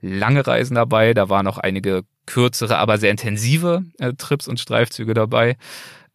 [0.00, 5.14] lange Reisen dabei, da waren auch einige kürzere, aber sehr intensive äh, Trips und Streifzüge
[5.14, 5.56] dabei.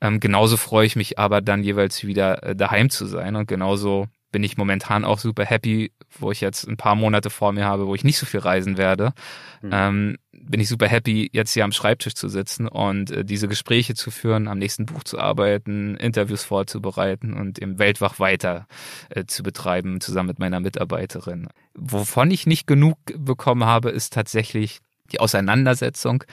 [0.02, 4.08] Ähm, genauso freue ich mich aber dann jeweils wieder äh, daheim zu sein und genauso
[4.32, 7.88] bin ich momentan auch super happy, wo ich jetzt ein paar Monate vor mir habe,
[7.88, 9.14] wo ich nicht so viel reisen werde.
[9.62, 9.70] Mhm.
[9.72, 13.96] Ähm, bin ich super happy, jetzt hier am Schreibtisch zu sitzen und äh, diese Gespräche
[13.96, 18.68] zu führen, am nächsten Buch zu arbeiten, Interviews vorzubereiten und im Weltwach weiter
[19.10, 21.48] äh, zu betreiben, zusammen mit meiner Mitarbeiterin.
[21.74, 24.80] Wovon ich nicht genug bekommen habe, ist tatsächlich
[25.12, 26.24] die Auseinandersetzung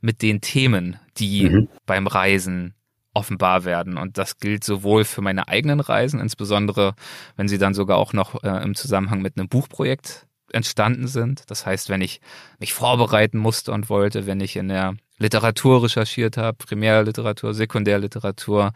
[0.00, 1.68] mit den Themen, die mhm.
[1.86, 2.74] beim Reisen
[3.14, 3.98] offenbar werden.
[3.98, 6.94] Und das gilt sowohl für meine eigenen Reisen, insbesondere
[7.36, 11.44] wenn sie dann sogar auch noch äh, im Zusammenhang mit einem Buchprojekt entstanden sind.
[11.48, 12.20] Das heißt, wenn ich
[12.58, 18.72] mich vorbereiten musste und wollte, wenn ich in der Literatur recherchiert habe, Primärliteratur, Sekundärliteratur,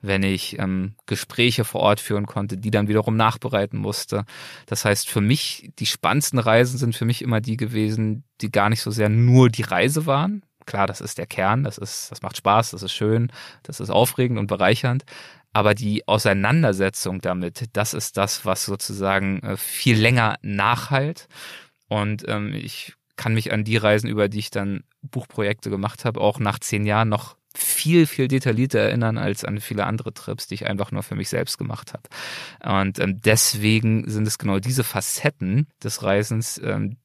[0.00, 4.24] wenn ich ähm, Gespräche vor Ort führen konnte, die dann wiederum nachbereiten musste.
[4.66, 8.70] Das heißt, für mich, die spannendsten Reisen sind für mich immer die gewesen, die gar
[8.70, 12.22] nicht so sehr nur die Reise waren, Klar, das ist der Kern, das ist, das
[12.22, 13.32] macht Spaß, das ist schön,
[13.64, 15.04] das ist aufregend und bereichernd.
[15.52, 21.28] Aber die Auseinandersetzung damit, das ist das, was sozusagen äh, viel länger nachhalt.
[21.88, 26.20] Und ähm, ich kann mich an die Reisen, über die ich dann Buchprojekte gemacht habe,
[26.20, 30.54] auch nach zehn Jahren noch viel, viel detaillierter erinnern als an viele andere Trips, die
[30.54, 32.82] ich einfach nur für mich selbst gemacht habe.
[32.82, 36.96] Und ähm, deswegen sind es genau diese Facetten des Reisens, ähm,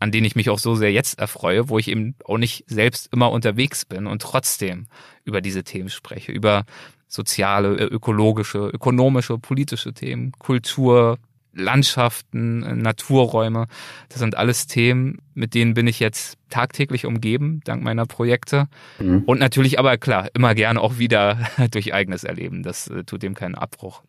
[0.00, 3.12] an denen ich mich auch so sehr jetzt erfreue, wo ich eben auch nicht selbst
[3.12, 4.86] immer unterwegs bin und trotzdem
[5.24, 6.64] über diese Themen spreche, über
[7.08, 11.18] soziale, ökologische, ökonomische, politische Themen, Kultur,
[11.58, 13.66] Landschaften, äh, Naturräume.
[14.08, 18.68] Das sind alles Themen, mit denen bin ich jetzt tagtäglich umgeben, dank meiner Projekte.
[18.98, 19.24] Mhm.
[19.24, 21.38] Und natürlich aber klar, immer gerne auch wieder
[21.70, 22.62] durch eigenes Erleben.
[22.62, 24.02] Das äh, tut dem keinen Abbruch.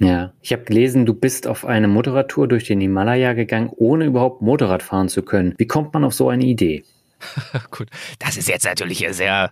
[0.00, 4.42] Ja, ich habe gelesen, du bist auf eine Motorradtour durch den Himalaya gegangen, ohne überhaupt
[4.42, 5.54] Motorrad fahren zu können.
[5.58, 6.84] Wie kommt man auf so eine Idee?
[7.72, 7.88] Gut,
[8.20, 9.50] das ist jetzt natürlich sehr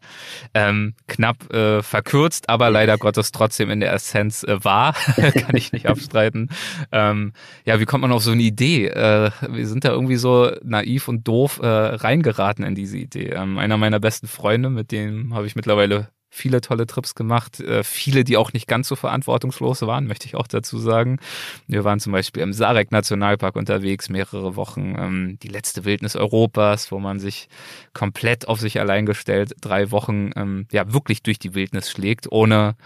[0.55, 5.73] ähm, knapp äh, verkürzt, aber leider Gottes trotzdem in der Essenz äh, wahr, kann ich
[5.73, 6.51] nicht abstreiten.
[6.93, 7.33] Ähm,
[7.65, 8.87] ja, wie kommt man auf so eine Idee?
[8.87, 13.31] Äh, wir sind da irgendwie so naiv und doof äh, reingeraten in diese Idee.
[13.31, 17.83] Ähm, einer meiner besten Freunde, mit dem habe ich mittlerweile viele tolle Trips gemacht, äh,
[17.83, 21.19] viele, die auch nicht ganz so verantwortungslos waren, möchte ich auch dazu sagen.
[21.67, 26.93] Wir waren zum Beispiel im Sarek Nationalpark unterwegs, mehrere Wochen, ähm, die letzte Wildnis Europas,
[26.93, 27.49] wo man sich
[27.95, 32.77] komplett auf sich allein gestellt, drei Wochen, ähm, ja, wirklich durch die Wildnis schlägt, ohne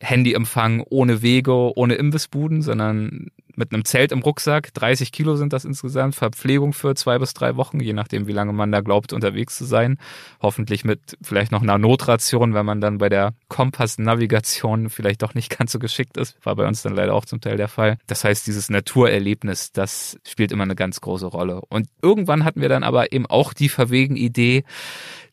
[0.00, 4.72] Handyempfang, ohne Wege, ohne Imbissbuden, sondern mit einem Zelt im Rucksack.
[4.72, 6.14] 30 Kilo sind das insgesamt.
[6.14, 9.64] Verpflegung für zwei bis drei Wochen, je nachdem, wie lange man da glaubt, unterwegs zu
[9.64, 9.98] sein.
[10.40, 15.50] Hoffentlich mit vielleicht noch einer Notration, wenn man dann bei der Kompass-Navigation vielleicht doch nicht
[15.58, 16.36] ganz so geschickt ist.
[16.44, 17.98] War bei uns dann leider auch zum Teil der Fall.
[18.06, 21.60] Das heißt, dieses Naturerlebnis, das spielt immer eine ganz große Rolle.
[21.68, 24.64] Und irgendwann hatten wir dann aber eben auch die verwegen Idee,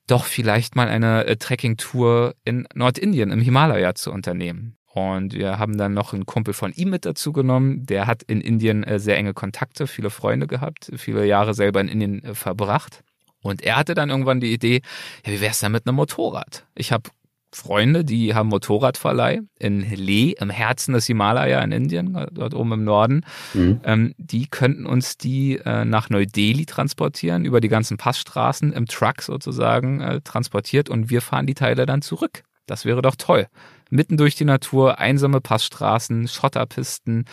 [0.07, 4.77] doch vielleicht mal eine äh, Trekking-Tour in Nordindien im Himalaya zu unternehmen.
[4.95, 7.85] Und wir haben dann noch einen Kumpel von ihm mit dazu genommen.
[7.85, 11.89] Der hat in Indien äh, sehr enge Kontakte, viele Freunde gehabt, viele Jahre selber in
[11.89, 13.03] Indien äh, verbracht.
[13.41, 14.81] Und er hatte dann irgendwann die Idee,
[15.25, 16.65] ja, wie wär's denn mit einem Motorrad?
[16.75, 17.09] Ich habe
[17.51, 22.83] Freunde, die haben Motorradverleih in Leh, im Herzen des Himalaya in Indien, dort oben im
[22.85, 23.25] Norden.
[23.53, 23.81] Mhm.
[23.83, 29.21] Ähm, die könnten uns die äh, nach Neu-Delhi transportieren, über die ganzen Passstraßen im Truck
[29.21, 32.43] sozusagen äh, transportiert und wir fahren die Teile dann zurück.
[32.65, 33.47] Das wäre doch toll
[33.89, 37.25] mitten durch die Natur, einsame Passstraßen, Schotterpisten,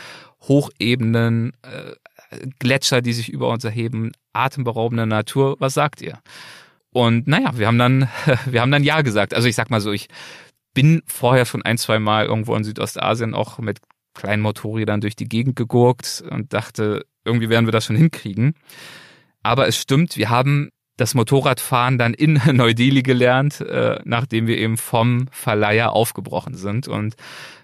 [0.43, 5.57] Hochebenen, äh, Gletscher, die sich über uns erheben, atemberaubende Natur.
[5.59, 6.19] Was sagt ihr?
[6.91, 8.09] Und naja, wir haben dann,
[8.47, 9.35] wir haben dann Ja gesagt.
[9.35, 10.09] Also ich sag mal so, ich
[10.75, 13.81] bin vorher schon ein, zwei Mal irgendwo in Südostasien auch mit
[14.15, 18.55] kleinen Motorrädern durch die Gegend gegurkt und dachte, irgendwie werden wir das schon hinkriegen.
[19.43, 20.71] Aber es stimmt, wir haben
[21.03, 26.87] das Motorradfahren dann in Neu-Delhi gelernt, äh, nachdem wir eben vom Verleiher aufgebrochen sind.
[26.87, 27.17] Und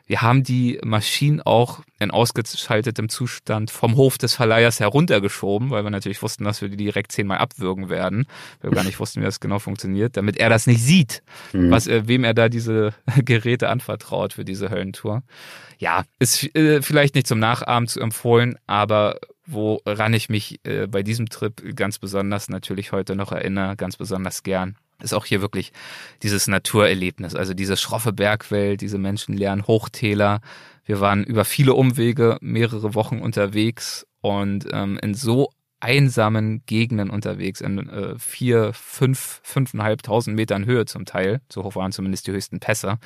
[0.09, 5.91] wir haben die Maschinen auch in ausgeschaltetem Zustand vom Hof des Verleihers heruntergeschoben, weil wir
[5.91, 8.27] natürlich wussten, dass wir die direkt zehnmal abwürgen werden.
[8.63, 11.71] Wir gar nicht wussten, wie das genau funktioniert, damit er das nicht sieht, mhm.
[11.71, 12.95] was äh, wem er da diese
[13.25, 15.23] Geräte anvertraut für diese Höllentour.
[15.79, 21.03] Ja, ist äh, vielleicht nicht zum Nachahmen zu empfohlen, aber woran ich mich äh, bei
[21.03, 25.73] diesem Trip ganz besonders natürlich heute noch erinnere, ganz besonders gern, ist auch hier wirklich
[26.23, 30.41] dieses Naturerlebnis, also diese schroffe Bergwelt, diese menschenleeren Hochtäler.
[30.85, 37.61] Wir waren über viele Umwege mehrere Wochen unterwegs und ähm, in so einsamen Gegenden unterwegs,
[37.61, 41.41] in äh, vier, fünf, fünfeinhalbtausend Metern Höhe zum Teil.
[41.53, 42.99] So hoch waren zumindest die höchsten Pässe.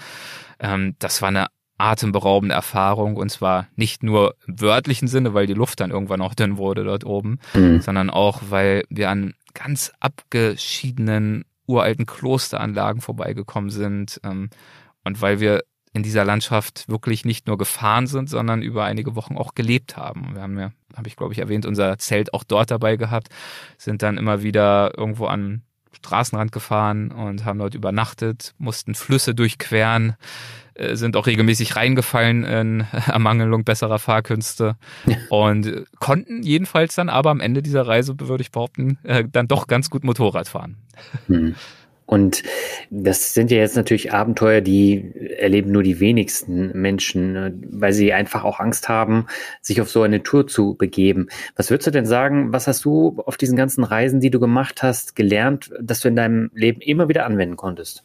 [0.58, 5.54] Ähm, das war eine atemberaubende Erfahrung und zwar nicht nur im wörtlichen Sinne, weil die
[5.54, 7.80] Luft dann irgendwann auch dünn wurde dort oben, mhm.
[7.80, 14.50] sondern auch, weil wir an ganz abgeschiedenen uralten Klosteranlagen vorbeigekommen sind ähm,
[15.04, 15.62] und weil wir
[15.94, 20.34] in dieser Landschaft wirklich nicht nur gefahren sind, sondern über einige Wochen auch gelebt haben.
[20.34, 23.28] Wir haben ja, habe ich glaube ich erwähnt, unser Zelt auch dort dabei gehabt,
[23.76, 30.16] sind dann immer wieder irgendwo an Straßenrand gefahren und haben dort übernachtet, mussten Flüsse durchqueren,
[30.92, 34.76] sind auch regelmäßig reingefallen in Ermangelung besserer Fahrkünste
[35.28, 39.66] und konnten jedenfalls dann aber am Ende dieser Reise, würde ich behaupten, äh, dann doch
[39.66, 40.76] ganz gut Motorrad fahren.
[41.26, 41.54] Hm.
[42.04, 42.42] Und
[42.90, 48.12] das sind ja jetzt natürlich Abenteuer, die erleben nur die wenigsten Menschen, ne, weil sie
[48.12, 49.26] einfach auch Angst haben,
[49.62, 51.28] sich auf so eine Tour zu begeben.
[51.56, 54.82] Was würdest du denn sagen, was hast du auf diesen ganzen Reisen, die du gemacht
[54.82, 58.04] hast, gelernt, dass du in deinem Leben immer wieder anwenden konntest?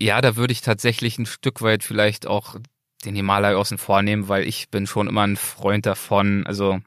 [0.00, 2.56] Ja, da würde ich tatsächlich ein Stück weit vielleicht auch
[3.04, 6.80] den Himalaya außen vornehmen, weil ich bin schon immer ein Freund davon, also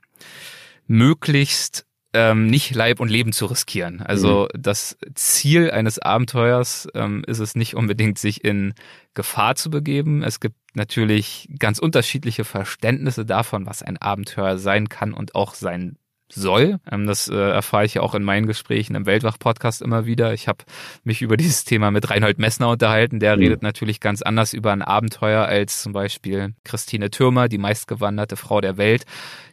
[0.88, 4.02] möglichst ähm, nicht Leib und Leben zu riskieren.
[4.02, 4.62] Also mhm.
[4.62, 8.74] das Ziel eines Abenteuers ähm, ist es nicht unbedingt, sich in
[9.14, 10.24] Gefahr zu begeben.
[10.24, 15.98] Es gibt natürlich ganz unterschiedliche Verständnisse davon, was ein Abenteuer sein kann und auch sein
[16.32, 16.80] soll.
[16.90, 20.34] Ähm, das äh, erfahre ich ja auch in meinen Gesprächen im Weltwach-Podcast immer wieder.
[20.34, 20.64] Ich habe
[21.04, 23.20] mich über dieses Thema mit Reinhold Messner unterhalten.
[23.20, 23.44] Der mhm.
[23.44, 28.62] redet natürlich ganz anders über ein Abenteuer als zum Beispiel Christine Türmer, die meistgewanderte Frau
[28.62, 29.06] der Welt.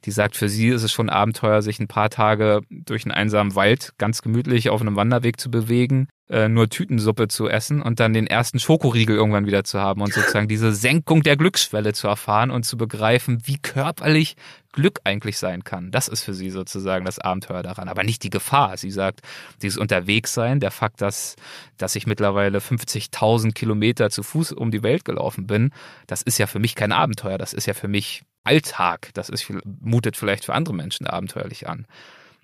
[0.04, 3.54] Die sagt, für sie ist es schon Abenteuer, sich ein paar Tage durch einen einsamen
[3.54, 8.12] Wald ganz gemütlich auf einem Wanderweg zu bewegen äh, nur Tütensuppe zu essen und dann
[8.12, 12.50] den ersten Schokoriegel irgendwann wieder zu haben und sozusagen diese Senkung der Glücksschwelle zu erfahren
[12.50, 14.36] und zu begreifen, wie körperlich
[14.74, 15.90] Glück eigentlich sein kann.
[15.92, 18.76] Das ist für sie sozusagen das Abenteuer daran, aber nicht die Gefahr.
[18.76, 19.20] Sie sagt,
[19.62, 21.36] dieses Unterwegssein, der Fakt, dass,
[21.78, 25.70] dass ich mittlerweile 50.000 Kilometer zu Fuß um die Welt gelaufen bin,
[26.08, 27.38] das ist ja für mich kein Abenteuer.
[27.38, 29.10] Das ist ja für mich Alltag.
[29.14, 31.86] Das ist, mutet vielleicht für andere Menschen abenteuerlich an.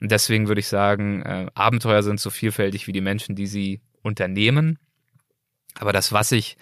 [0.00, 3.80] Und deswegen würde ich sagen, äh, Abenteuer sind so vielfältig wie die Menschen, die sie
[4.02, 4.78] unternehmen.
[5.78, 6.56] Aber das, was ich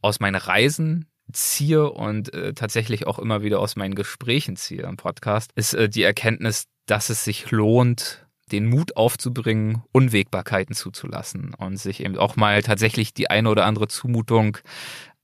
[0.00, 4.96] aus meinen Reisen ziehe und äh, tatsächlich auch immer wieder aus meinen Gesprächen ziehe im
[4.96, 11.76] Podcast, ist äh, die Erkenntnis, dass es sich lohnt, den Mut aufzubringen, Unwägbarkeiten zuzulassen und
[11.76, 14.58] sich eben auch mal tatsächlich die eine oder andere Zumutung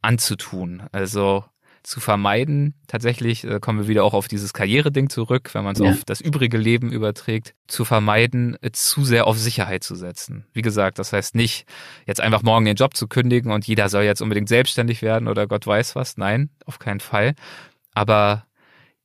[0.02, 0.82] anzutun.
[0.92, 1.44] Also
[1.84, 2.74] zu vermeiden.
[2.88, 5.90] Tatsächlich äh, kommen wir wieder auch auf dieses Karriereding zurück, wenn man es ja.
[5.90, 10.46] auf das übrige Leben überträgt, zu vermeiden, äh, zu sehr auf Sicherheit zu setzen.
[10.52, 11.66] Wie gesagt, das heißt nicht,
[12.06, 15.46] jetzt einfach morgen den Job zu kündigen und jeder soll jetzt unbedingt selbstständig werden oder
[15.46, 16.16] Gott weiß was.
[16.16, 17.34] Nein, auf keinen Fall.
[17.92, 18.46] Aber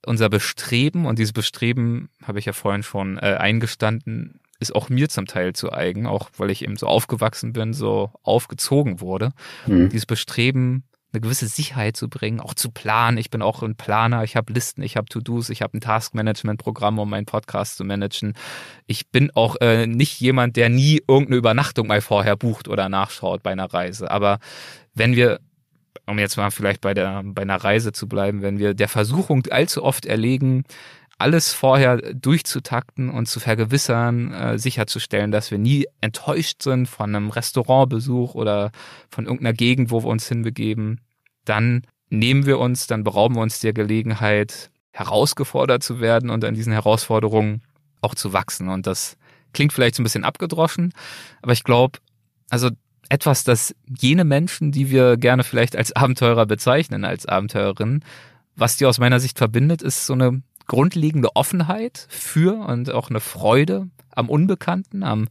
[0.06, 5.10] unser Bestreben, und dieses Bestreben habe ich ja vorhin schon äh, eingestanden, ist auch mir
[5.10, 9.32] zum Teil zu eigen, auch weil ich eben so aufgewachsen bin, so aufgezogen wurde.
[9.68, 9.90] Mhm.
[9.90, 13.18] Dieses Bestreben, eine gewisse Sicherheit zu bringen, auch zu planen.
[13.18, 17.00] Ich bin auch ein Planer, ich habe Listen, ich habe To-Dos, ich habe ein Task-Management-Programm,
[17.00, 18.34] um meinen Podcast zu managen.
[18.86, 23.42] Ich bin auch äh, nicht jemand, der nie irgendeine Übernachtung mal vorher bucht oder nachschaut
[23.42, 24.12] bei einer Reise.
[24.12, 24.40] Aber
[24.94, 25.40] wenn wir,
[26.06, 29.44] um jetzt mal vielleicht bei der bei einer Reise zu bleiben, wenn wir der Versuchung
[29.50, 30.64] allzu oft erlegen,
[31.20, 37.30] alles vorher durchzutakten und zu vergewissern, äh, sicherzustellen, dass wir nie enttäuscht sind von einem
[37.30, 38.72] Restaurantbesuch oder
[39.10, 41.02] von irgendeiner Gegend, wo wir uns hinbegeben,
[41.44, 46.56] dann nehmen wir uns, dann berauben wir uns der Gelegenheit, herausgefordert zu werden und an
[46.56, 47.62] diesen Herausforderungen
[48.02, 48.70] auch zu wachsen.
[48.70, 49.18] Und das
[49.54, 50.94] klingt vielleicht so ein bisschen abgedroschen,
[51.42, 52.00] aber ich glaube,
[52.50, 52.70] also
[53.10, 58.06] etwas, das jene Menschen, die wir gerne vielleicht als Abenteurer bezeichnen, als Abenteurinnen,
[58.56, 63.20] was die aus meiner Sicht verbindet, ist so eine grundlegende Offenheit für und auch eine
[63.20, 65.28] Freude am Unbekannten, am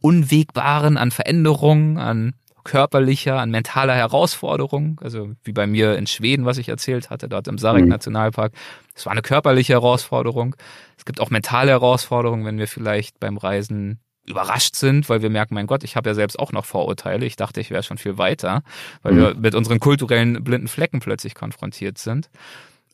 [0.00, 5.00] Unwegbaren, an Veränderungen, an körperlicher, an mentaler Herausforderung.
[5.02, 7.88] Also wie bei mir in Schweden, was ich erzählt hatte, dort im Sarek mhm.
[7.88, 8.52] Nationalpark.
[8.94, 10.54] Es war eine körperliche Herausforderung.
[10.96, 15.54] Es gibt auch mentale Herausforderungen, wenn wir vielleicht beim Reisen überrascht sind, weil wir merken,
[15.54, 17.26] mein Gott, ich habe ja selbst auch noch Vorurteile.
[17.26, 18.62] Ich dachte, ich wäre schon viel weiter,
[19.02, 19.18] weil mhm.
[19.18, 22.30] wir mit unseren kulturellen blinden Flecken plötzlich konfrontiert sind.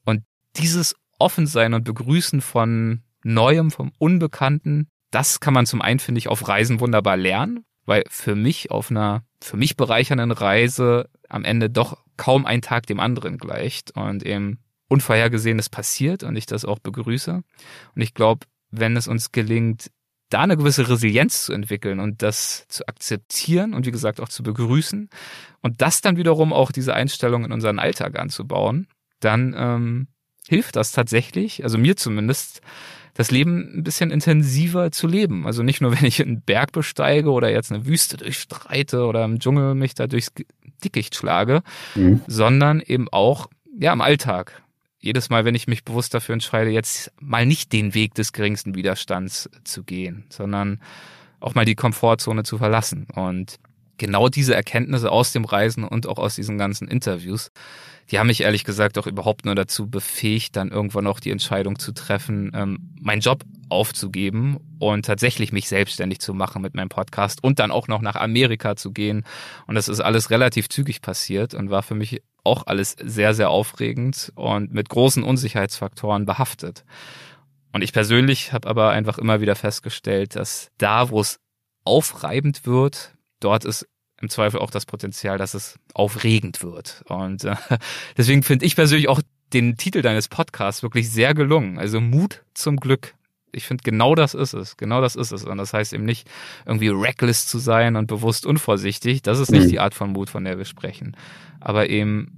[0.04, 0.22] Und
[0.56, 6.18] dieses offen sein und begrüßen von Neuem, vom Unbekannten, das kann man zum einen, finde
[6.18, 11.44] ich, auf Reisen wunderbar lernen, weil für mich auf einer für mich bereichernden Reise am
[11.44, 16.64] Ende doch kaum ein Tag dem anderen gleicht und eben Unvorhergesehenes passiert und ich das
[16.64, 17.42] auch begrüße.
[17.94, 19.90] Und ich glaube, wenn es uns gelingt,
[20.30, 24.42] da eine gewisse Resilienz zu entwickeln und das zu akzeptieren und wie gesagt auch zu
[24.42, 25.08] begrüßen
[25.60, 28.88] und das dann wiederum auch diese Einstellung in unseren Alltag anzubauen,
[29.20, 30.08] dann ähm,
[30.48, 32.60] hilft das tatsächlich, also mir zumindest,
[33.14, 35.46] das Leben ein bisschen intensiver zu leben.
[35.46, 39.38] Also nicht nur, wenn ich einen Berg besteige oder jetzt eine Wüste durchstreite oder im
[39.38, 40.32] Dschungel mich da durchs
[40.82, 41.62] Dickicht schlage,
[41.94, 42.20] mhm.
[42.26, 44.60] sondern eben auch, ja, im Alltag.
[44.98, 48.74] Jedes Mal, wenn ich mich bewusst dafür entscheide, jetzt mal nicht den Weg des geringsten
[48.74, 50.80] Widerstands zu gehen, sondern
[51.40, 53.06] auch mal die Komfortzone zu verlassen.
[53.14, 53.58] Und
[53.98, 57.50] genau diese Erkenntnisse aus dem Reisen und auch aus diesen ganzen Interviews,
[58.10, 61.78] die haben mich ehrlich gesagt auch überhaupt nur dazu befähigt, dann irgendwann auch die Entscheidung
[61.78, 67.42] zu treffen, ähm, meinen Job aufzugeben und tatsächlich mich selbstständig zu machen mit meinem Podcast
[67.42, 69.24] und dann auch noch nach Amerika zu gehen.
[69.66, 73.48] Und das ist alles relativ zügig passiert und war für mich auch alles sehr, sehr
[73.48, 76.84] aufregend und mit großen Unsicherheitsfaktoren behaftet.
[77.72, 81.40] Und ich persönlich habe aber einfach immer wieder festgestellt, dass da, wo es
[81.84, 83.13] aufreibend wird,
[83.44, 83.86] dort ist
[84.20, 87.04] im Zweifel auch das Potenzial, dass es aufregend wird.
[87.08, 87.56] Und äh,
[88.16, 89.20] deswegen finde ich persönlich auch
[89.52, 91.78] den Titel deines Podcasts wirklich sehr gelungen.
[91.78, 93.14] Also Mut zum Glück.
[93.52, 94.76] Ich finde, genau das ist es.
[94.76, 95.44] Genau das ist es.
[95.44, 96.28] Und das heißt eben nicht,
[96.66, 99.22] irgendwie reckless zu sein und bewusst unvorsichtig.
[99.22, 99.70] Das ist nicht mhm.
[99.70, 101.16] die Art von Mut, von der wir sprechen.
[101.60, 102.32] Aber eben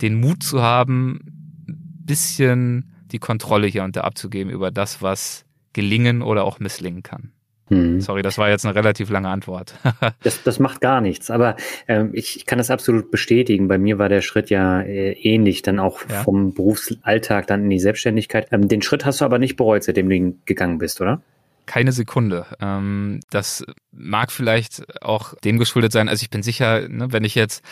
[0.00, 1.20] den Mut zu haben,
[1.66, 7.32] bisschen die Kontrolle hier und da abzugeben über das, was gelingen oder auch misslingen kann.
[7.68, 8.00] Hm.
[8.00, 9.74] Sorry, das war jetzt eine relativ lange Antwort.
[10.22, 13.68] das, das macht gar nichts, aber ähm, ich, ich kann das absolut bestätigen.
[13.68, 16.22] Bei mir war der Schritt ja äh, ähnlich, dann auch ja.
[16.22, 18.48] vom Berufsalltag dann in die Selbstständigkeit.
[18.52, 21.20] Ähm, den Schritt hast du aber nicht bereut, seitdem du gegangen bist, oder?
[21.66, 22.46] Keine Sekunde.
[22.60, 26.08] Ähm, das mag vielleicht auch dem geschuldet sein.
[26.08, 27.62] Also ich bin sicher, ne, wenn ich jetzt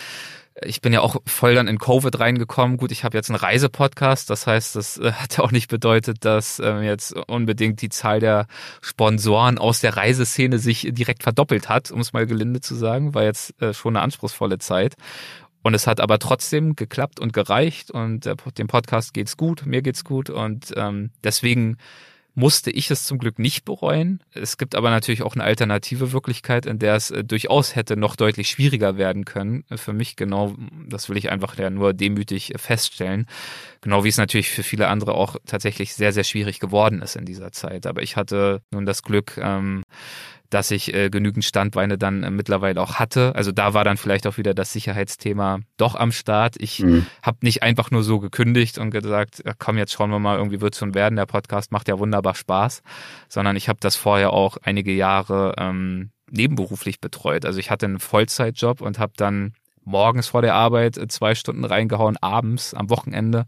[0.63, 2.79] ich bin ja auch voll dann in Covid reingekommen.
[2.79, 6.59] Gut, ich habe jetzt einen Reisepodcast, das heißt, das äh, hat auch nicht bedeutet, dass
[6.59, 8.47] äh, jetzt unbedingt die Zahl der
[8.81, 13.25] Sponsoren aus der Reiseszene sich direkt verdoppelt hat, um es mal gelinde zu sagen, war
[13.25, 14.95] jetzt äh, schon eine anspruchsvolle Zeit.
[15.63, 19.83] Und es hat aber trotzdem geklappt und gereicht und äh, dem Podcast geht's gut, mir
[19.83, 21.77] geht's gut und ähm, deswegen
[22.37, 24.23] musste ich es zum Glück nicht bereuen.
[24.33, 28.15] Es gibt aber natürlich auch eine alternative Wirklichkeit, in der es äh, durchaus hätte noch
[28.15, 29.65] deutlich schwieriger werden können.
[29.75, 30.55] Für mich genau,
[30.87, 33.27] das will ich einfach ja nur demütig feststellen.
[33.81, 37.25] Genau wie es natürlich für viele andere auch tatsächlich sehr, sehr schwierig geworden ist in
[37.25, 37.87] dieser Zeit.
[37.87, 39.83] Aber ich hatte nun das Glück, ähm,
[40.51, 43.35] dass ich äh, genügend Standbeine dann äh, mittlerweile auch hatte.
[43.35, 46.57] Also da war dann vielleicht auch wieder das Sicherheitsthema doch am Start.
[46.59, 47.07] Ich mhm.
[47.23, 50.77] habe nicht einfach nur so gekündigt und gesagt, komm, jetzt schauen wir mal, irgendwie wird
[50.77, 51.17] schon werden.
[51.17, 52.83] Der Podcast macht ja wunderbar Spaß,
[53.29, 57.45] sondern ich habe das vorher auch einige Jahre ähm, nebenberuflich betreut.
[57.45, 61.65] Also ich hatte einen Vollzeitjob und habe dann morgens vor der Arbeit äh, zwei Stunden
[61.65, 63.47] reingehauen, abends am Wochenende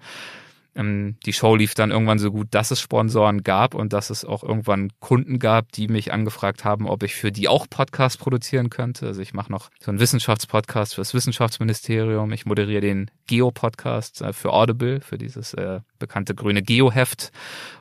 [0.74, 4.44] die Show lief dann irgendwann so gut, dass es Sponsoren gab und dass es auch
[4.44, 9.06] irgendwann Kunden gab, die mich angefragt haben, ob ich für die auch Podcast produzieren könnte.
[9.06, 12.32] Also ich mache noch so einen Wissenschaftspodcast für das Wissenschaftsministerium.
[12.32, 17.32] Ich moderiere den Geo-Podcast äh, für Audible, für dieses äh, bekannte grüne Geo-Heft.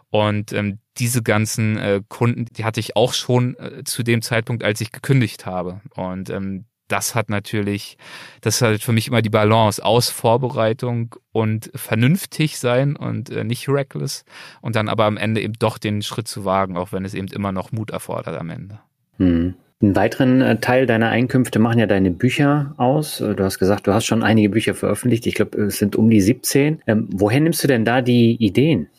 [0.09, 4.63] Und ähm, diese ganzen äh, Kunden, die hatte ich auch schon äh, zu dem Zeitpunkt,
[4.63, 5.81] als ich gekündigt habe.
[5.95, 7.97] Und ähm, das hat natürlich,
[8.41, 13.43] das ist halt für mich immer die Balance aus Vorbereitung und vernünftig sein und äh,
[13.43, 14.25] nicht reckless
[14.61, 17.27] und dann aber am Ende eben doch den Schritt zu wagen, auch wenn es eben
[17.27, 18.79] immer noch Mut erfordert am Ende.
[19.17, 19.55] Hm.
[19.79, 23.21] Einen weiteren äh, Teil deiner Einkünfte machen ja deine Bücher aus.
[23.21, 25.27] Äh, du hast gesagt, du hast schon einige Bücher veröffentlicht.
[25.27, 26.81] Ich glaube, es sind um die 17.
[26.87, 28.89] Ähm, woher nimmst du denn da die Ideen?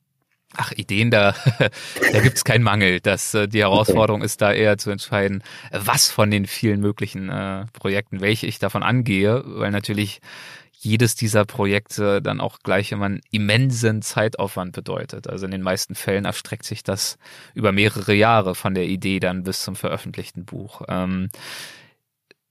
[0.56, 1.34] Ach, Ideen, da,
[2.12, 3.00] da gibt es keinen Mangel.
[3.00, 7.66] Das, äh, die Herausforderung ist da eher zu entscheiden, was von den vielen möglichen äh,
[7.72, 10.20] Projekten, welche ich davon angehe, weil natürlich
[10.80, 15.28] jedes dieser Projekte dann auch gleich immer einen immensen Zeitaufwand bedeutet.
[15.28, 17.18] Also in den meisten Fällen erstreckt sich das
[17.54, 20.82] über mehrere Jahre von der Idee dann bis zum veröffentlichten Buch.
[20.88, 21.30] Ähm,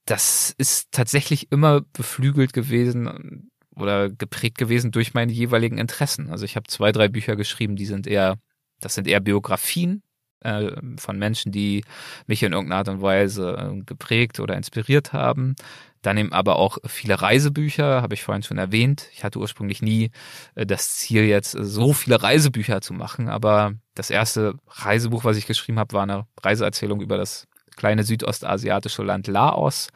[0.05, 6.29] das ist tatsächlich immer beflügelt gewesen oder geprägt gewesen durch meine jeweiligen Interessen.
[6.29, 8.37] Also ich habe zwei, drei Bücher geschrieben, die sind eher,
[8.79, 10.03] das sind eher Biografien
[10.41, 11.83] äh, von Menschen, die
[12.27, 15.55] mich in irgendeiner Art und Weise äh, geprägt oder inspiriert haben.
[16.01, 19.09] Dann eben aber auch viele Reisebücher, habe ich vorhin schon erwähnt.
[19.13, 20.11] Ich hatte ursprünglich nie
[20.55, 25.47] äh, das Ziel, jetzt so viele Reisebücher zu machen, aber das erste Reisebuch, was ich
[25.47, 27.47] geschrieben habe, war eine Reiseerzählung über das
[27.77, 29.87] kleine südostasiatische Land Laos.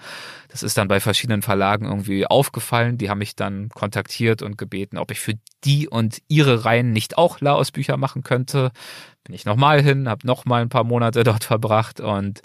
[0.48, 2.98] Das ist dann bei verschiedenen Verlagen irgendwie aufgefallen.
[2.98, 5.34] Die haben mich dann kontaktiert und gebeten, ob ich für
[5.66, 8.72] die und ihre Reihen nicht auch Laos-Bücher machen könnte.
[9.24, 12.42] Bin ich nochmal hin, habe nochmal ein paar Monate dort verbracht und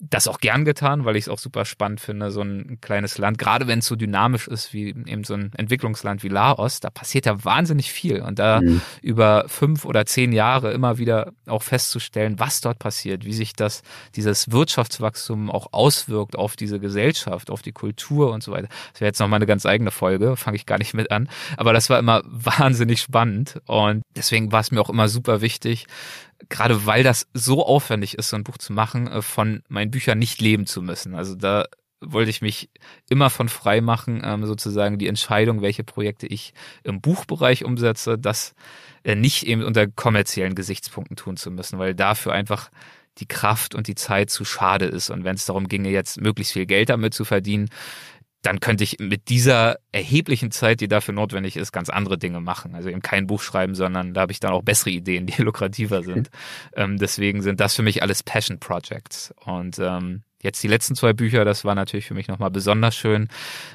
[0.00, 3.38] das auch gern getan, weil ich es auch super spannend finde, so ein kleines Land,
[3.38, 7.26] gerade wenn es so dynamisch ist wie eben so ein Entwicklungsland wie Laos, da passiert
[7.26, 8.82] ja wahnsinnig viel und da mhm.
[9.02, 13.82] über fünf oder zehn Jahre immer wieder auch festzustellen, was dort passiert, wie sich das,
[14.14, 18.68] dieses Wirtschaftswachstum auch auswirkt auf diese Gesellschaft, auf die Kultur und so weiter.
[18.92, 21.28] Das wäre jetzt noch mal eine ganz eigene Folge, fange ich gar nicht mit an,
[21.56, 25.86] aber das war immer wahnsinnig spannend und deswegen war es mir auch immer super wichtig,
[26.48, 30.18] gerade weil das so aufwendig ist, so ein Buch zu machen, äh, von meinen Büchern
[30.18, 31.14] nicht leben zu müssen.
[31.14, 31.64] Also da
[32.00, 32.68] wollte ich mich
[33.08, 36.52] immer von frei machen, ähm, sozusagen die Entscheidung, welche Projekte ich
[36.84, 38.54] im Buchbereich umsetze, das
[39.02, 42.70] äh, nicht eben unter kommerziellen Gesichtspunkten tun zu müssen, weil dafür einfach
[43.18, 45.08] die Kraft und die Zeit zu schade ist.
[45.08, 47.70] Und wenn es darum ginge, jetzt möglichst viel Geld damit zu verdienen,
[48.42, 52.74] dann könnte ich mit dieser erheblichen Zeit, die dafür notwendig ist, ganz andere Dinge machen.
[52.74, 56.02] Also eben kein Buch schreiben, sondern da habe ich dann auch bessere Ideen, die lukrativer
[56.02, 56.30] sind.
[56.76, 59.34] ähm, deswegen sind das für mich alles Passion Projects.
[59.44, 63.28] Und ähm, jetzt die letzten zwei Bücher, das war natürlich für mich nochmal besonders schön.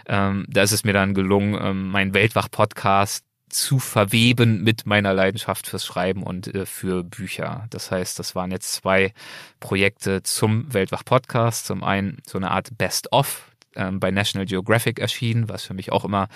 [0.07, 5.67] Ähm, da ist es mir dann gelungen, ähm, meinen Weltwach-Podcast zu verweben mit meiner Leidenschaft
[5.67, 7.65] fürs Schreiben und äh, für Bücher.
[7.69, 9.13] Das heißt, das waren jetzt zwei
[9.59, 11.65] Projekte zum Weltwach Podcast.
[11.65, 16.05] Zum einen so eine Art Best-of, ähm, bei National Geographic erschienen, was für mich auch
[16.05, 16.27] immer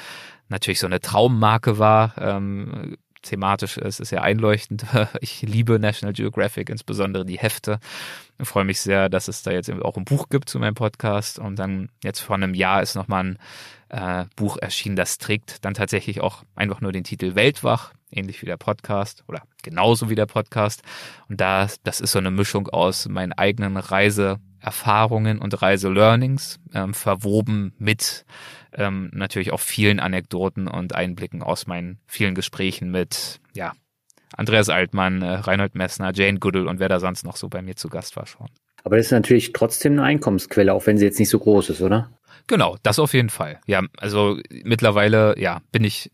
[0.50, 2.14] natürlich so eine Traummarke war.
[2.18, 4.86] Ähm, thematisch ist es ja einleuchtend.
[5.20, 7.80] Ich liebe National Geographic, insbesondere die Hefte.
[8.40, 11.40] Ich freue mich sehr, dass es da jetzt auch ein Buch gibt zu meinem Podcast.
[11.40, 13.40] Und dann jetzt vor einem Jahr ist nochmal ein
[13.90, 18.46] äh, Buch erschienen, das trägt dann tatsächlich auch einfach nur den Titel Weltwach, ähnlich wie
[18.46, 20.84] der Podcast oder genauso wie der Podcast.
[21.30, 26.94] Und da, das ist so eine Mischung aus meinen eigenen Reise Erfahrungen und Reise-Learnings, ähm,
[26.94, 28.26] verwoben mit
[28.74, 33.74] ähm, natürlich auch vielen Anekdoten und Einblicken aus meinen vielen Gesprächen mit, ja,
[34.36, 37.76] Andreas Altmann, äh, Reinhold Messner, Jane Goodall und wer da sonst noch so bei mir
[37.76, 38.48] zu Gast war schon.
[38.84, 41.82] Aber das ist natürlich trotzdem eine Einkommensquelle, auch wenn sie jetzt nicht so groß ist,
[41.82, 42.12] oder?
[42.48, 43.60] Genau, das auf jeden Fall.
[43.66, 46.12] Ja, also mittlerweile, ja, bin ich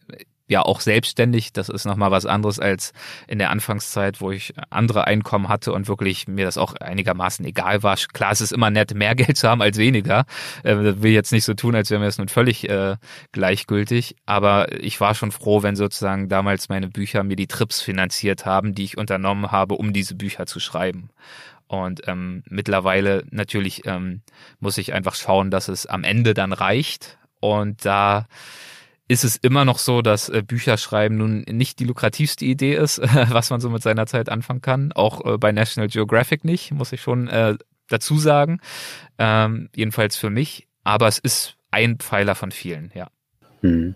[0.51, 1.53] ja auch selbstständig.
[1.53, 2.93] Das ist nochmal was anderes als
[3.27, 7.83] in der Anfangszeit, wo ich andere Einkommen hatte und wirklich mir das auch einigermaßen egal
[7.83, 7.95] war.
[7.95, 10.25] Klar, es ist immer nett, mehr Geld zu haben als weniger.
[10.63, 12.97] Äh, will jetzt nicht so tun, als wäre mir das nun völlig äh,
[13.31, 14.17] gleichgültig.
[14.25, 18.75] Aber ich war schon froh, wenn sozusagen damals meine Bücher mir die Trips finanziert haben,
[18.75, 21.09] die ich unternommen habe, um diese Bücher zu schreiben.
[21.67, 24.23] Und ähm, mittlerweile natürlich ähm,
[24.59, 27.17] muss ich einfach schauen, dass es am Ende dann reicht.
[27.39, 28.27] Und da
[29.11, 33.07] ist es immer noch so, dass äh, Bücherschreiben nun nicht die lukrativste Idee ist, äh,
[33.29, 34.93] was man so mit seiner Zeit anfangen kann.
[34.93, 37.57] Auch äh, bei National Geographic nicht, muss ich schon äh,
[37.89, 38.61] dazu sagen.
[39.17, 40.65] Ähm, jedenfalls für mich.
[40.85, 43.09] Aber es ist ein Pfeiler von vielen, ja.
[43.59, 43.95] Hm.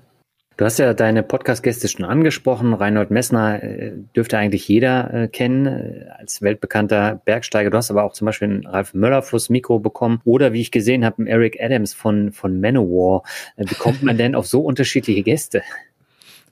[0.58, 2.74] Du hast ja deine Podcast-Gäste schon angesprochen.
[2.74, 7.70] Reinhold Messner äh, dürfte eigentlich jeder äh, kennen äh, als weltbekannter Bergsteiger.
[7.70, 10.72] Du hast aber auch zum Beispiel einen Ralf Möller fürs Mikro bekommen oder wie ich
[10.72, 13.24] gesehen habe, einen Eric Adams von, von Manowar.
[13.58, 15.62] Wie kommt man denn auf so unterschiedliche Gäste?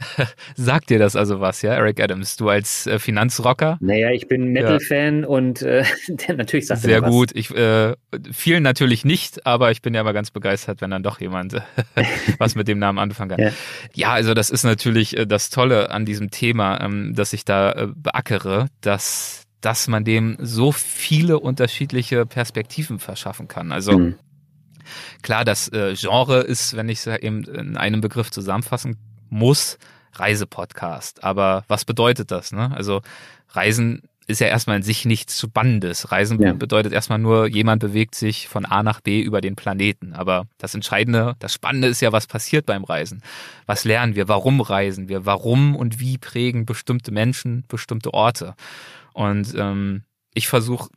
[0.56, 2.36] Sagt dir das also was, ja, Eric Adams?
[2.36, 3.78] Du als äh, Finanzrocker?
[3.80, 5.28] Naja, ich bin Metal-Fan ja.
[5.28, 5.84] und äh,
[6.36, 7.32] natürlich sagt Sehr gut.
[7.34, 7.96] Ich, äh,
[8.32, 11.62] vielen natürlich nicht, aber ich bin ja immer ganz begeistert, wenn dann doch jemand äh,
[12.38, 13.40] was mit dem Namen anfangen kann.
[13.40, 13.52] Ja.
[13.94, 17.72] ja, also das ist natürlich äh, das Tolle an diesem Thema, ähm, dass ich da
[17.72, 23.72] äh, beackere, dass dass man dem so viele unterschiedliche Perspektiven verschaffen kann.
[23.72, 24.16] Also mhm.
[25.22, 28.98] klar, das äh, Genre ist, wenn ich es eben in einem Begriff zusammenfassen
[29.30, 29.78] muss,
[30.14, 31.24] Reisepodcast.
[31.24, 32.52] Aber was bedeutet das?
[32.52, 32.72] Ne?
[32.74, 33.02] Also
[33.50, 36.12] Reisen ist ja erstmal in sich nichts Spannendes.
[36.12, 36.54] Reisen ja.
[36.54, 40.14] bedeutet erstmal nur, jemand bewegt sich von A nach B über den Planeten.
[40.14, 43.22] Aber das Entscheidende, das Spannende ist ja, was passiert beim Reisen.
[43.66, 44.28] Was lernen wir?
[44.28, 45.26] Warum reisen wir?
[45.26, 48.56] Warum und wie prägen bestimmte Menschen bestimmte Orte?
[49.14, 50.04] Und ähm,
[50.34, 50.90] ich versuche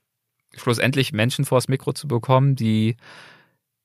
[0.55, 2.97] schlussendlich Menschen vors Mikro zu bekommen, die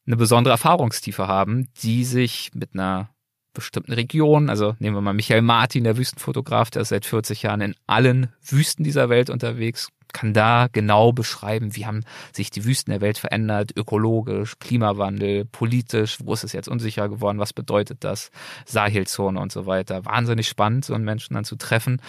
[0.05, 3.09] eine besondere Erfahrungstiefe haben, die sich mit einer
[3.53, 4.49] bestimmten Regionen.
[4.49, 8.29] Also nehmen wir mal Michael Martin, der Wüstenfotograf, der ist seit 40 Jahren in allen
[8.43, 13.17] Wüsten dieser Welt unterwegs, kann da genau beschreiben, wie haben sich die Wüsten der Welt
[13.17, 18.31] verändert, ökologisch, Klimawandel, politisch, wo ist es jetzt unsicher geworden, was bedeutet das,
[18.65, 20.05] Sahelzone und so weiter.
[20.05, 22.01] Wahnsinnig spannend, so einen Menschen dann zu treffen.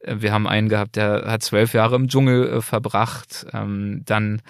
[0.00, 3.46] Äh, wir haben einen gehabt, der hat zwölf Jahre im Dschungel äh, verbracht.
[3.52, 4.42] Ähm, dann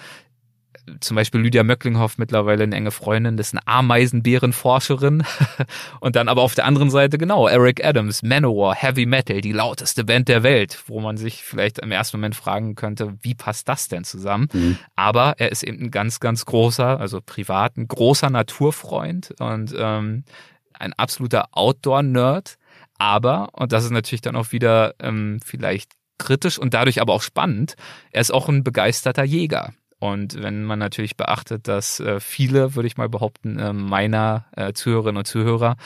[0.99, 5.23] zum Beispiel Lydia Möcklinghoff mittlerweile eine enge Freundin, das ist eine Ameisenbärenforscherin.
[5.99, 10.03] und dann aber auf der anderen Seite, genau, Eric Adams, Manowar, Heavy Metal, die lauteste
[10.03, 13.87] Band der Welt, wo man sich vielleicht im ersten Moment fragen könnte, wie passt das
[13.87, 14.47] denn zusammen?
[14.53, 14.77] Mhm.
[14.95, 20.23] Aber er ist eben ein ganz, ganz großer, also privat, ein großer Naturfreund und ähm,
[20.73, 22.57] ein absoluter Outdoor-Nerd.
[22.97, 27.21] Aber, und das ist natürlich dann auch wieder ähm, vielleicht kritisch und dadurch aber auch
[27.21, 27.75] spannend,
[28.11, 29.73] er ist auch ein begeisterter Jäger.
[30.05, 34.73] Und wenn man natürlich beachtet, dass äh, viele, würde ich mal behaupten, äh, meiner äh,
[34.73, 35.77] Zuhörerinnen und Zuhörer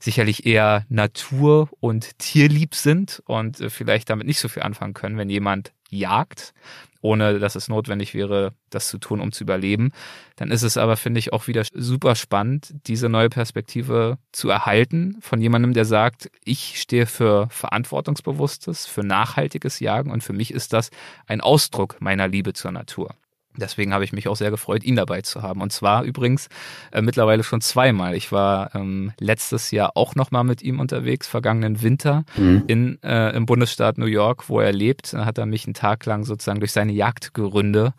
[0.00, 5.30] sicherlich eher natur- und tierlieb sind und vielleicht damit nicht so viel anfangen können, wenn
[5.30, 6.54] jemand jagt,
[7.00, 9.92] ohne dass es notwendig wäre, das zu tun, um zu überleben,
[10.36, 15.16] dann ist es aber, finde ich, auch wieder super spannend, diese neue Perspektive zu erhalten
[15.20, 20.72] von jemandem, der sagt, ich stehe für verantwortungsbewusstes, für nachhaltiges Jagen und für mich ist
[20.72, 20.90] das
[21.28, 23.14] ein Ausdruck meiner Liebe zur Natur.
[23.60, 25.60] Deswegen habe ich mich auch sehr gefreut, ihn dabei zu haben.
[25.60, 26.48] Und zwar übrigens
[26.92, 28.14] äh, mittlerweile schon zweimal.
[28.14, 32.64] Ich war ähm, letztes Jahr auch nochmal mit ihm unterwegs, vergangenen Winter mhm.
[32.66, 35.12] in, äh, im Bundesstaat New York, wo er lebt.
[35.12, 37.94] Da hat er mich einen Tag lang sozusagen durch seine Jagdgründe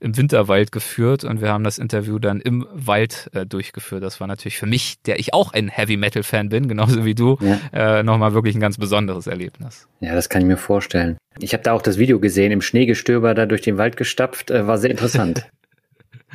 [0.00, 4.02] im Winterwald geführt und wir haben das Interview dann im Wald äh, durchgeführt.
[4.02, 7.14] Das war natürlich für mich, der ich auch ein Heavy Metal Fan bin, genauso wie
[7.14, 7.98] du, ja.
[7.98, 9.88] äh, nochmal wirklich ein ganz besonderes Erlebnis.
[10.00, 11.16] Ja, das kann ich mir vorstellen.
[11.40, 14.66] Ich habe da auch das Video gesehen, im Schneegestöber da durch den Wald gestapft, äh,
[14.66, 15.03] war sehr interessant.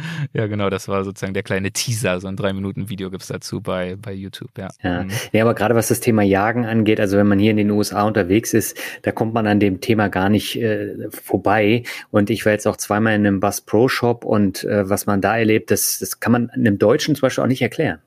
[0.33, 2.19] ja, genau, das war sozusagen der kleine Teaser.
[2.19, 4.69] So ein drei Minuten Video gibt's dazu bei, bei YouTube, ja.
[4.83, 5.03] Ja.
[5.03, 5.11] Mhm.
[5.31, 8.03] ja, aber gerade was das Thema Jagen angeht, also wenn man hier in den USA
[8.03, 11.83] unterwegs ist, da kommt man an dem Thema gar nicht äh, vorbei.
[12.11, 15.21] Und ich war jetzt auch zweimal in einem Bass Pro Shop und äh, was man
[15.21, 17.99] da erlebt, das, das kann man einem Deutschen zum Beispiel auch nicht erklären.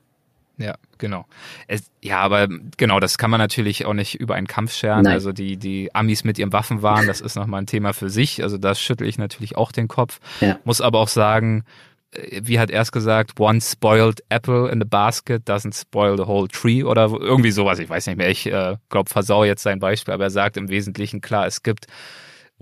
[0.57, 1.25] Ja, genau.
[1.67, 2.47] Es, ja, aber
[2.77, 5.03] genau, das kann man natürlich auch nicht über einen Kampf scheren.
[5.03, 5.13] Nein.
[5.13, 8.43] Also die, die Amis mit ihrem Waffenwahn, das ist nochmal ein Thema für sich.
[8.43, 10.19] Also da schüttel ich natürlich auch den Kopf.
[10.41, 10.59] Ja.
[10.63, 11.63] Muss aber auch sagen,
[12.11, 16.27] äh, wie hat er es gesagt, one spoiled apple in the basket doesn't spoil the
[16.27, 17.79] whole tree oder irgendwie sowas.
[17.79, 20.69] Ich weiß nicht mehr, ich äh, glaube, versau jetzt sein Beispiel, aber er sagt im
[20.69, 21.87] Wesentlichen klar, es gibt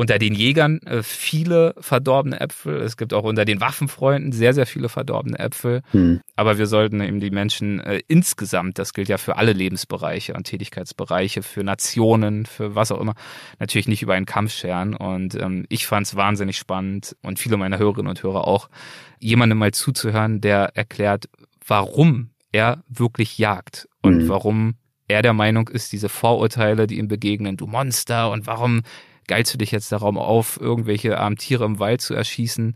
[0.01, 2.81] unter den Jägern äh, viele verdorbene Äpfel.
[2.81, 5.83] Es gibt auch unter den Waffenfreunden sehr, sehr viele verdorbene Äpfel.
[5.91, 6.21] Hm.
[6.35, 10.45] Aber wir sollten eben die Menschen äh, insgesamt, das gilt ja für alle Lebensbereiche und
[10.45, 13.13] Tätigkeitsbereiche, für Nationen, für was auch immer,
[13.59, 14.95] natürlich nicht über einen Kampf scheren.
[14.95, 18.69] Und ähm, ich fand es wahnsinnig spannend und viele meiner Hörerinnen und Hörer auch,
[19.19, 21.29] jemandem mal zuzuhören, der erklärt,
[21.67, 24.29] warum er wirklich jagt und hm.
[24.29, 24.73] warum
[25.07, 28.81] er der Meinung ist, diese Vorurteile, die ihm begegnen, du Monster und warum
[29.27, 32.75] geilst du dich jetzt darum auf, irgendwelche armen Tiere im Wald zu erschießen,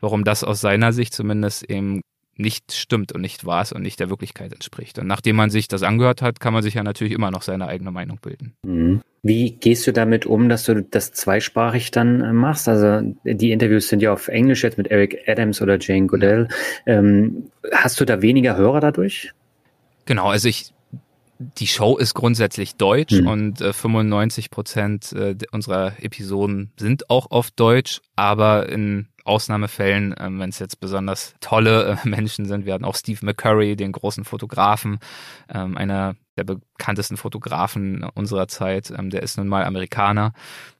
[0.00, 2.02] warum das aus seiner Sicht zumindest eben
[2.36, 4.98] nicht stimmt und nicht wahr ist und nicht der Wirklichkeit entspricht.
[4.98, 7.68] Und nachdem man sich das angehört hat, kann man sich ja natürlich immer noch seine
[7.68, 8.54] eigene Meinung bilden.
[8.64, 9.02] Mhm.
[9.22, 12.68] Wie gehst du damit um, dass du das zweisprachig dann äh, machst?
[12.68, 16.48] Also die Interviews sind ja auf Englisch jetzt mit Eric Adams oder Jane Goodell.
[16.86, 19.32] Ähm, hast du da weniger Hörer dadurch?
[20.04, 20.74] Genau, also ich
[21.38, 23.26] die Show ist grundsätzlich deutsch mhm.
[23.26, 30.38] und äh, 95 Prozent äh, unserer Episoden sind auch auf Deutsch, aber in Ausnahmefällen, ähm,
[30.38, 32.66] wenn es jetzt besonders tolle äh, Menschen sind.
[32.66, 34.98] Wir hatten auch Steve McCurry, den großen Fotografen,
[35.52, 38.92] ähm, einer der bekanntesten Fotografen unserer Zeit.
[38.96, 40.32] Ähm, der ist nun mal Amerikaner.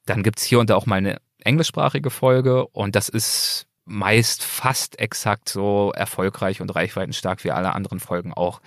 [0.06, 4.98] Dann gibt's hier und da auch mal eine englischsprachige Folge und das ist meist fast
[4.98, 8.60] exakt so erfolgreich und reichweitenstark wie alle anderen Folgen auch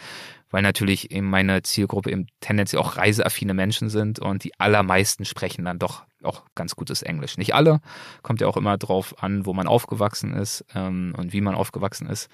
[0.57, 5.65] weil natürlich eben meine Zielgruppe eben tendenziell auch reiseaffine Menschen sind und die allermeisten sprechen
[5.65, 7.37] dann doch auch ganz gutes Englisch.
[7.37, 7.79] Nicht alle,
[8.23, 12.09] kommt ja auch immer drauf an, wo man aufgewachsen ist ähm, und wie man aufgewachsen
[12.09, 12.27] ist.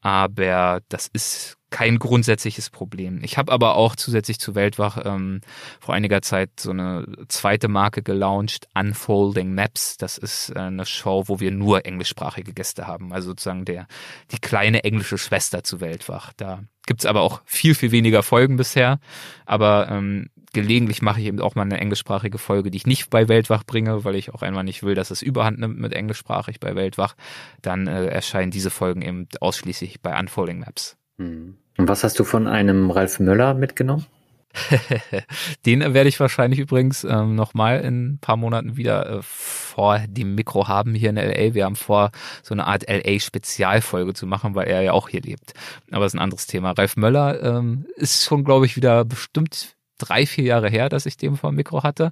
[0.00, 3.20] Aber das ist kein grundsätzliches Problem.
[3.22, 5.42] Ich habe aber auch zusätzlich zu Weltwach ähm,
[5.78, 9.98] vor einiger Zeit so eine zweite Marke gelauncht, Unfolding Maps.
[9.98, 13.12] Das ist äh, eine Show, wo wir nur englischsprachige Gäste haben.
[13.12, 13.86] Also sozusagen der
[14.30, 16.32] die kleine englische Schwester zu Weltwach.
[16.38, 18.98] Da gibt's aber auch viel, viel weniger Folgen bisher.
[19.44, 23.28] Aber ähm, gelegentlich mache ich eben auch mal eine englischsprachige Folge, die ich nicht bei
[23.28, 26.74] Weltwach bringe, weil ich auch einmal nicht will, dass es überhand nimmt mit englischsprachig bei
[26.74, 27.14] Weltwach.
[27.60, 30.96] Dann äh, erscheinen diese Folgen eben ausschließlich bei Unfolding Maps.
[31.18, 31.56] Hm.
[31.76, 34.06] Und was hast du von einem Ralf Möller mitgenommen?
[35.66, 39.22] Den werde ich wahrscheinlich übrigens ähm, nochmal in ein paar Monaten wieder äh,
[39.76, 41.52] vor dem Mikro haben hier in LA.
[41.52, 42.10] Wir haben vor,
[42.42, 45.52] so eine Art LA-Spezialfolge zu machen, weil er ja auch hier lebt.
[45.90, 46.70] Aber das ist ein anderes Thema.
[46.70, 51.18] Ralf Möller ähm, ist schon, glaube ich, wieder bestimmt drei, vier Jahre her, dass ich
[51.18, 52.10] den vor dem Mikro hatte.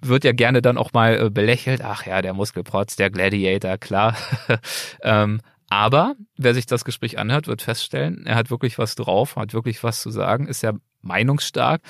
[0.00, 1.82] Wird ja gerne dann auch mal äh, belächelt.
[1.82, 4.16] Ach ja, der Muskelprotz, der Gladiator, klar.
[5.02, 9.52] ähm, aber wer sich das Gespräch anhört, wird feststellen, er hat wirklich was drauf, hat
[9.52, 11.82] wirklich was zu sagen, ist ja meinungsstark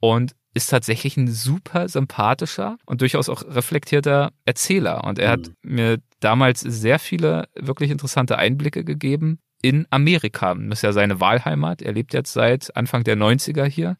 [0.00, 5.04] und ist tatsächlich ein super sympathischer und durchaus auch reflektierter Erzähler.
[5.04, 5.42] Und er mhm.
[5.42, 10.54] hat mir damals sehr viele wirklich interessante Einblicke gegeben in Amerika.
[10.54, 11.82] Das ist ja seine Wahlheimat.
[11.82, 13.96] Er lebt jetzt seit Anfang der 90er hier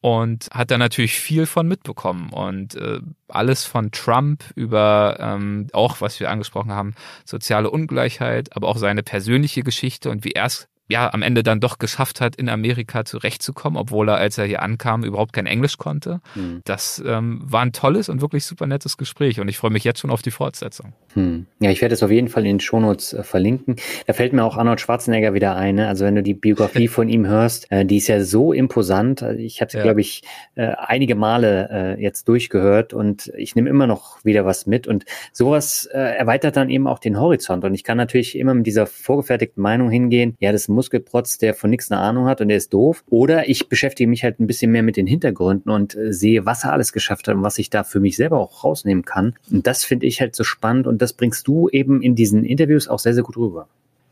[0.00, 6.00] und hat da natürlich viel von mitbekommen und äh, alles von Trump über ähm, auch
[6.00, 10.66] was wir angesprochen haben soziale Ungleichheit aber auch seine persönliche Geschichte und wie er es
[10.92, 14.62] ja am Ende dann doch geschafft hat, in Amerika zurechtzukommen, obwohl er, als er hier
[14.62, 16.20] ankam, überhaupt kein Englisch konnte.
[16.34, 16.60] Mhm.
[16.64, 20.00] Das ähm, war ein tolles und wirklich super nettes Gespräch und ich freue mich jetzt
[20.00, 20.92] schon auf die Fortsetzung.
[21.14, 21.46] Hm.
[21.60, 23.76] Ja, ich werde es auf jeden Fall in den Shownotes äh, verlinken.
[24.06, 25.74] Da fällt mir auch Arnold Schwarzenegger wieder ein.
[25.74, 25.88] Ne?
[25.88, 29.22] Also wenn du die Biografie von ihm hörst, äh, die ist ja so imposant.
[29.22, 29.82] Also ich hatte, ja.
[29.82, 30.22] glaube ich,
[30.54, 35.04] äh, einige Male äh, jetzt durchgehört und ich nehme immer noch wieder was mit und
[35.32, 38.86] sowas äh, erweitert dann eben auch den Horizont und ich kann natürlich immer mit dieser
[38.86, 42.74] vorgefertigten Meinung hingehen, ja, das Muskelprotz, der von nichts eine Ahnung hat und der ist
[42.74, 43.04] doof.
[43.08, 46.64] Oder ich beschäftige mich halt ein bisschen mehr mit den Hintergründen und äh, sehe, was
[46.64, 49.34] er alles geschafft hat und was ich da für mich selber auch rausnehmen kann.
[49.50, 52.88] Und das finde ich halt so spannend und das bringst du eben in diesen Interviews
[52.88, 53.68] auch sehr, sehr gut rüber.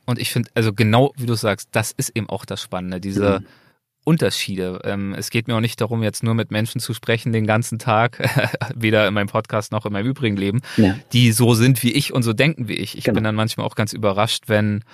[0.07, 3.41] Und ich finde, also genau wie du sagst, das ist eben auch das Spannende, diese
[3.41, 3.47] mhm.
[4.05, 4.80] Unterschiede.
[4.84, 7.78] Ähm, es geht mir auch nicht darum, jetzt nur mit Menschen zu sprechen den ganzen
[7.78, 8.18] Tag,
[8.74, 10.96] weder in meinem Podcast noch in meinem übrigen Leben, ja.
[11.12, 12.96] die so sind wie ich und so denken wie ich.
[12.96, 13.16] Ich genau.
[13.16, 14.84] bin dann manchmal auch ganz überrascht, wenn,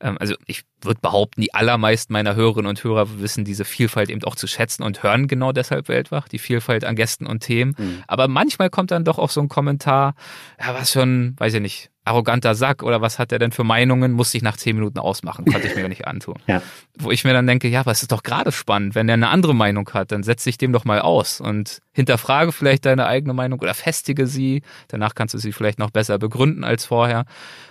[0.00, 4.22] ähm, also ich würde behaupten, die allermeisten meiner Hörerinnen und Hörer wissen diese Vielfalt eben
[4.24, 7.74] auch zu schätzen und hören genau deshalb Weltwach, die Vielfalt an Gästen und Themen.
[7.78, 8.02] Mhm.
[8.08, 10.14] Aber manchmal kommt dann doch auch so ein Kommentar,
[10.60, 14.12] ja, was schon, weiß ich nicht, arroganter Sack oder was hat er denn für Meinungen,
[14.12, 16.36] musste ich nach zehn Minuten ausmachen, konnte ich mir nicht antun.
[16.46, 16.62] Ja.
[16.96, 19.28] Wo ich mir dann denke, ja, aber es ist doch gerade spannend, wenn er eine
[19.28, 23.34] andere Meinung hat, dann setze ich dem doch mal aus und hinterfrage vielleicht deine eigene
[23.34, 27.24] Meinung oder festige sie, danach kannst du sie vielleicht noch besser begründen als vorher.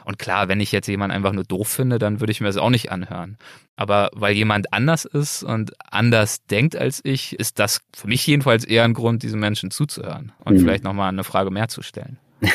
[0.03, 2.57] Und klar, wenn ich jetzt jemanden einfach nur doof finde, dann würde ich mir das
[2.57, 3.37] auch nicht anhören.
[3.77, 8.65] Aber weil jemand anders ist und anders denkt als ich, ist das für mich jedenfalls
[8.65, 10.59] eher ein Grund, diesen Menschen zuzuhören und mhm.
[10.59, 12.17] vielleicht nochmal eine Frage mehr zu stellen.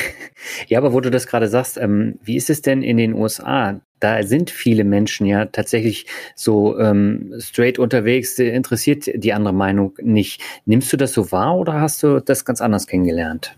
[0.68, 3.80] Ja, aber wo du das gerade sagst, ähm, wie ist es denn in den USA?
[4.00, 10.42] Da sind viele Menschen ja tatsächlich so ähm, straight unterwegs, interessiert die andere Meinung nicht.
[10.64, 13.56] Nimmst du das so wahr oder hast du das ganz anders kennengelernt?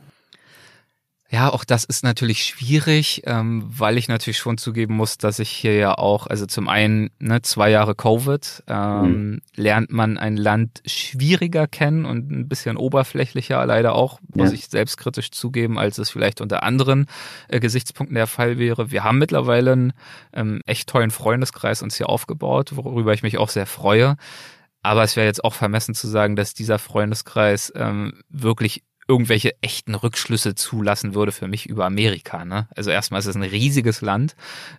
[1.32, 5.48] Ja, auch das ist natürlich schwierig, ähm, weil ich natürlich schon zugeben muss, dass ich
[5.48, 9.40] hier ja auch, also zum einen ne, zwei Jahre Covid, ähm, mhm.
[9.56, 14.56] lernt man ein Land schwieriger kennen und ein bisschen oberflächlicher leider auch, muss ja.
[14.56, 17.06] ich selbstkritisch zugeben, als es vielleicht unter anderen
[17.48, 18.90] äh, Gesichtspunkten der Fall wäre.
[18.90, 19.92] Wir haben mittlerweile einen
[20.34, 24.16] ähm, echt tollen Freundeskreis uns hier aufgebaut, worüber ich mich auch sehr freue.
[24.82, 29.94] Aber es wäre jetzt auch vermessen zu sagen, dass dieser Freundeskreis ähm, wirklich irgendwelche echten
[29.94, 32.44] Rückschlüsse zulassen würde für mich über Amerika.
[32.44, 32.68] Ne?
[32.74, 34.36] Also erstmal ist es ein riesiges Land,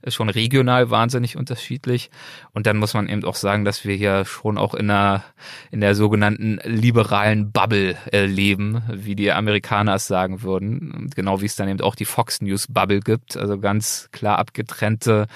[0.07, 2.09] schon regional wahnsinnig unterschiedlich.
[2.53, 5.23] Und dann muss man eben auch sagen, dass wir hier schon auch in der,
[5.71, 11.09] in der sogenannten liberalen Bubble äh, leben, wie die Amerikaner es sagen würden.
[11.15, 13.35] Genau wie es dann eben auch die Fox News Bubble gibt.
[13.35, 15.27] Also ganz klar abgetrennte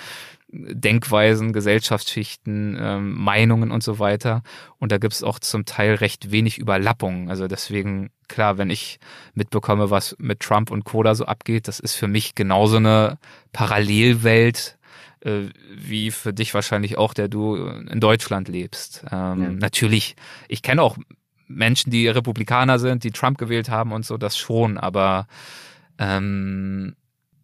[0.50, 4.44] Denkweisen, Gesellschaftsschichten, ähm, Meinungen und so weiter.
[4.80, 7.30] Und da gibt es auch zum Teil recht wenig Überlappungen.
[7.30, 9.00] Also deswegen, klar, wenn ich
[9.34, 13.18] mitbekomme, was mit Trump und Coda so abgeht, das ist für mich genauso eine
[13.52, 14.78] Parallelwelt,
[15.20, 19.04] äh, wie für dich wahrscheinlich auch, der du in Deutschland lebst.
[19.12, 19.50] Ähm, ja.
[19.52, 20.16] Natürlich,
[20.48, 20.98] ich kenne auch
[21.48, 25.28] Menschen, die Republikaner sind, die Trump gewählt haben und so, das schon, aber
[25.98, 26.96] ähm,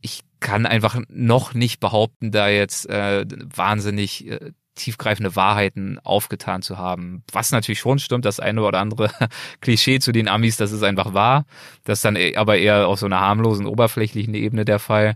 [0.04, 3.26] ich kann einfach noch nicht behaupten, da jetzt äh,
[3.56, 7.24] wahnsinnig äh, tiefgreifende Wahrheiten aufgetan zu haben.
[7.32, 9.10] Was natürlich schon stimmt, das eine oder andere
[9.62, 11.46] Klischee zu den Amis, das ist einfach wahr.
[11.86, 15.16] Das ist dann e-, aber eher auf so einer harmlosen, oberflächlichen Ebene der Fall.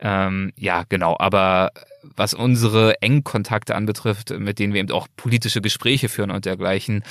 [0.00, 1.16] Ähm, ja, genau.
[1.18, 1.72] Aber
[2.02, 7.02] was unsere engen Kontakte anbetrifft, mit denen wir eben auch politische Gespräche führen und dergleichen,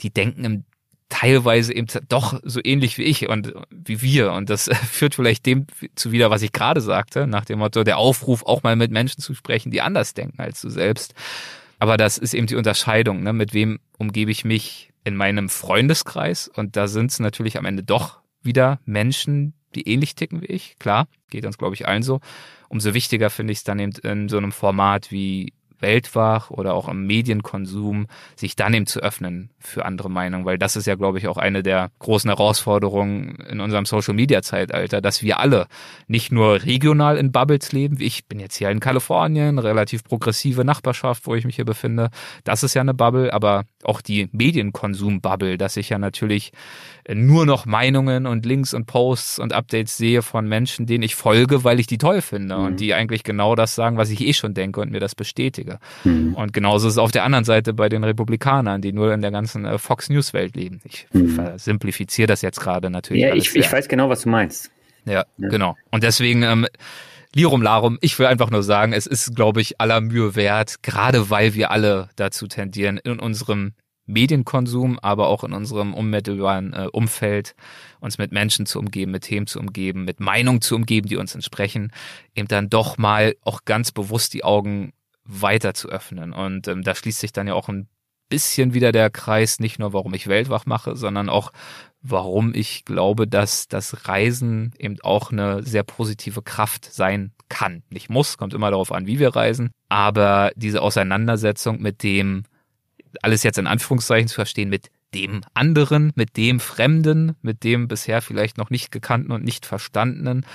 [0.00, 0.64] die denken im
[1.12, 4.32] teilweise eben doch so ähnlich wie ich und wie wir.
[4.32, 7.98] Und das führt vielleicht dem zu wieder, was ich gerade sagte, nach dem Motto, der
[7.98, 11.14] Aufruf, auch mal mit Menschen zu sprechen, die anders denken als du selbst.
[11.78, 13.34] Aber das ist eben die Unterscheidung, ne?
[13.34, 16.48] mit wem umgebe ich mich in meinem Freundeskreis.
[16.48, 20.78] Und da sind es natürlich am Ende doch wieder Menschen, die ähnlich ticken wie ich.
[20.78, 22.20] Klar, geht uns, glaube ich, allen so.
[22.68, 25.52] Umso wichtiger finde ich es dann eben in so einem Format wie
[25.82, 28.06] Weltwach oder auch im Medienkonsum,
[28.36, 31.36] sich dann eben zu öffnen für andere Meinungen, weil das ist ja, glaube ich, auch
[31.36, 35.66] eine der großen Herausforderungen in unserem Social-Media-Zeitalter, dass wir alle
[36.06, 41.26] nicht nur regional in Bubbles leben, ich bin jetzt hier in Kalifornien, relativ progressive Nachbarschaft,
[41.26, 42.10] wo ich mich hier befinde,
[42.44, 46.52] das ist ja eine Bubble, aber auch die Medienkonsum-Bubble, dass ich ja natürlich
[47.12, 51.64] nur noch Meinungen und Links und Posts und Updates sehe von Menschen, denen ich folge,
[51.64, 52.64] weil ich die toll finde mhm.
[52.64, 55.71] und die eigentlich genau das sagen, was ich eh schon denke und mir das bestätige.
[56.04, 56.34] Mhm.
[56.34, 59.30] Und genauso ist es auf der anderen Seite bei den Republikanern, die nur in der
[59.30, 60.80] ganzen äh, Fox News Welt leben.
[60.84, 61.40] Ich mhm.
[61.56, 63.22] simplifiziere das jetzt gerade natürlich.
[63.22, 64.70] Ja, ich, ich weiß genau, was du meinst.
[65.04, 65.48] Ja, ja.
[65.48, 65.76] genau.
[65.90, 66.66] Und deswegen, ähm,
[67.34, 71.30] Lirum Larum, ich will einfach nur sagen, es ist, glaube ich, aller Mühe wert, gerade
[71.30, 73.72] weil wir alle dazu tendieren, in unserem
[74.06, 77.54] Medienkonsum, aber auch in unserem unmittelbaren äh, Umfeld
[78.00, 81.34] uns mit Menschen zu umgeben, mit Themen zu umgeben, mit Meinungen zu umgeben, die uns
[81.34, 81.92] entsprechen,
[82.34, 84.92] eben dann doch mal auch ganz bewusst die Augen
[85.24, 86.32] weiter zu öffnen.
[86.32, 87.88] Und ähm, da schließt sich dann ja auch ein
[88.28, 91.52] bisschen wieder der Kreis, nicht nur warum ich Weltwach mache, sondern auch
[92.00, 97.82] warum ich glaube, dass das Reisen eben auch eine sehr positive Kraft sein kann.
[97.90, 102.44] Nicht muss, kommt immer darauf an, wie wir reisen, aber diese Auseinandersetzung mit dem,
[103.20, 108.22] alles jetzt in Anführungszeichen zu verstehen mit dem anderen, mit dem Fremden, mit dem bisher
[108.22, 110.46] vielleicht noch nicht gekannten und nicht verstandenen,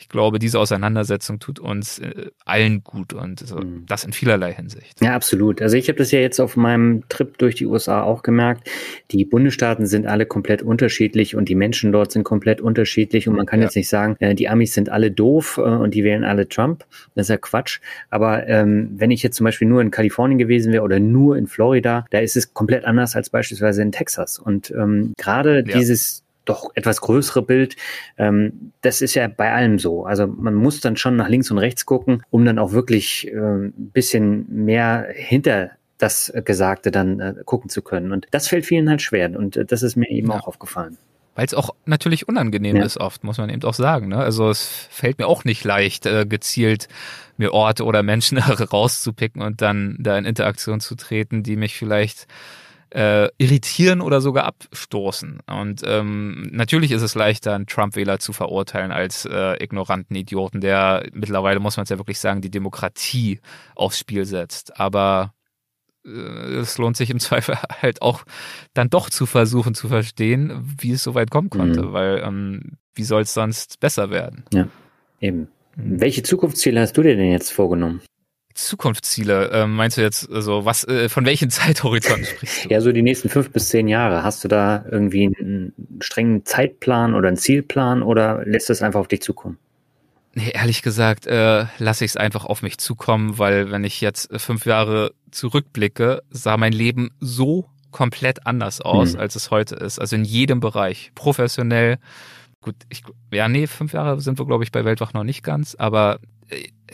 [0.00, 3.84] ich glaube, diese Auseinandersetzung tut uns äh, allen gut und so, mhm.
[3.86, 5.00] das in vielerlei Hinsicht.
[5.02, 5.60] Ja, absolut.
[5.60, 8.68] Also ich habe das ja jetzt auf meinem Trip durch die USA auch gemerkt.
[9.10, 13.44] Die Bundesstaaten sind alle komplett unterschiedlich und die Menschen dort sind komplett unterschiedlich und man
[13.44, 13.66] kann ja.
[13.66, 16.86] jetzt nicht sagen, äh, die Amis sind alle doof äh, und die wählen alle Trump.
[17.14, 17.80] Das ist ja Quatsch.
[18.08, 21.46] Aber ähm, wenn ich jetzt zum Beispiel nur in Kalifornien gewesen wäre oder nur in
[21.46, 24.38] Florida, da ist es komplett anders als beispielsweise in Texas.
[24.38, 25.78] Und ähm, gerade ja.
[25.78, 27.76] dieses doch etwas größere Bild.
[28.18, 30.04] Ähm, das ist ja bei allem so.
[30.04, 33.36] Also man muss dann schon nach links und rechts gucken, um dann auch wirklich äh,
[33.36, 38.12] ein bisschen mehr hinter das Gesagte dann äh, gucken zu können.
[38.12, 39.30] Und das fällt vielen halt schwer.
[39.36, 40.40] Und äh, das ist mir eben ja.
[40.40, 40.96] auch aufgefallen.
[41.36, 42.84] Weil es auch natürlich unangenehm ja.
[42.84, 44.08] ist oft, muss man eben auch sagen.
[44.08, 44.16] Ne?
[44.16, 46.88] Also es fällt mir auch nicht leicht, äh, gezielt
[47.36, 48.38] mir Orte oder Menschen
[48.72, 52.26] rauszupicken und dann da in Interaktion zu treten, die mich vielleicht
[52.90, 55.40] äh, irritieren oder sogar abstoßen.
[55.46, 61.06] Und ähm, natürlich ist es leichter, einen Trump-Wähler zu verurteilen als äh, ignoranten Idioten, der
[61.12, 63.40] mittlerweile, muss man es ja wirklich sagen, die Demokratie
[63.74, 64.78] aufs Spiel setzt.
[64.78, 65.34] Aber
[66.04, 68.24] äh, es lohnt sich im Zweifel halt auch
[68.74, 71.92] dann doch zu versuchen zu verstehen, wie es so weit kommen konnte, mhm.
[71.92, 74.44] weil ähm, wie soll es sonst besser werden?
[74.52, 74.68] Ja,
[75.20, 75.48] eben.
[75.76, 76.00] Mhm.
[76.00, 78.00] Welche Zukunftsziele hast du dir denn jetzt vorgenommen?
[78.54, 82.68] Zukunftsziele, äh, meinst du jetzt, also was, äh, von welchen Zeithorizonten sprichst du?
[82.68, 84.22] Ja, so die nächsten fünf bis zehn Jahre.
[84.22, 89.08] Hast du da irgendwie einen strengen Zeitplan oder einen Zielplan oder lässt es einfach auf
[89.08, 89.58] dich zukommen?
[90.34, 94.30] Nee, ehrlich gesagt, äh, lasse ich es einfach auf mich zukommen, weil wenn ich jetzt
[94.40, 99.20] fünf Jahre zurückblicke, sah mein Leben so komplett anders aus, mhm.
[99.20, 99.98] als es heute ist.
[99.98, 101.10] Also in jedem Bereich.
[101.16, 101.98] Professionell.
[102.60, 105.74] Gut, ich, ja, nee, fünf Jahre sind wir, glaube ich, bei Weltwach noch nicht ganz,
[105.74, 106.20] aber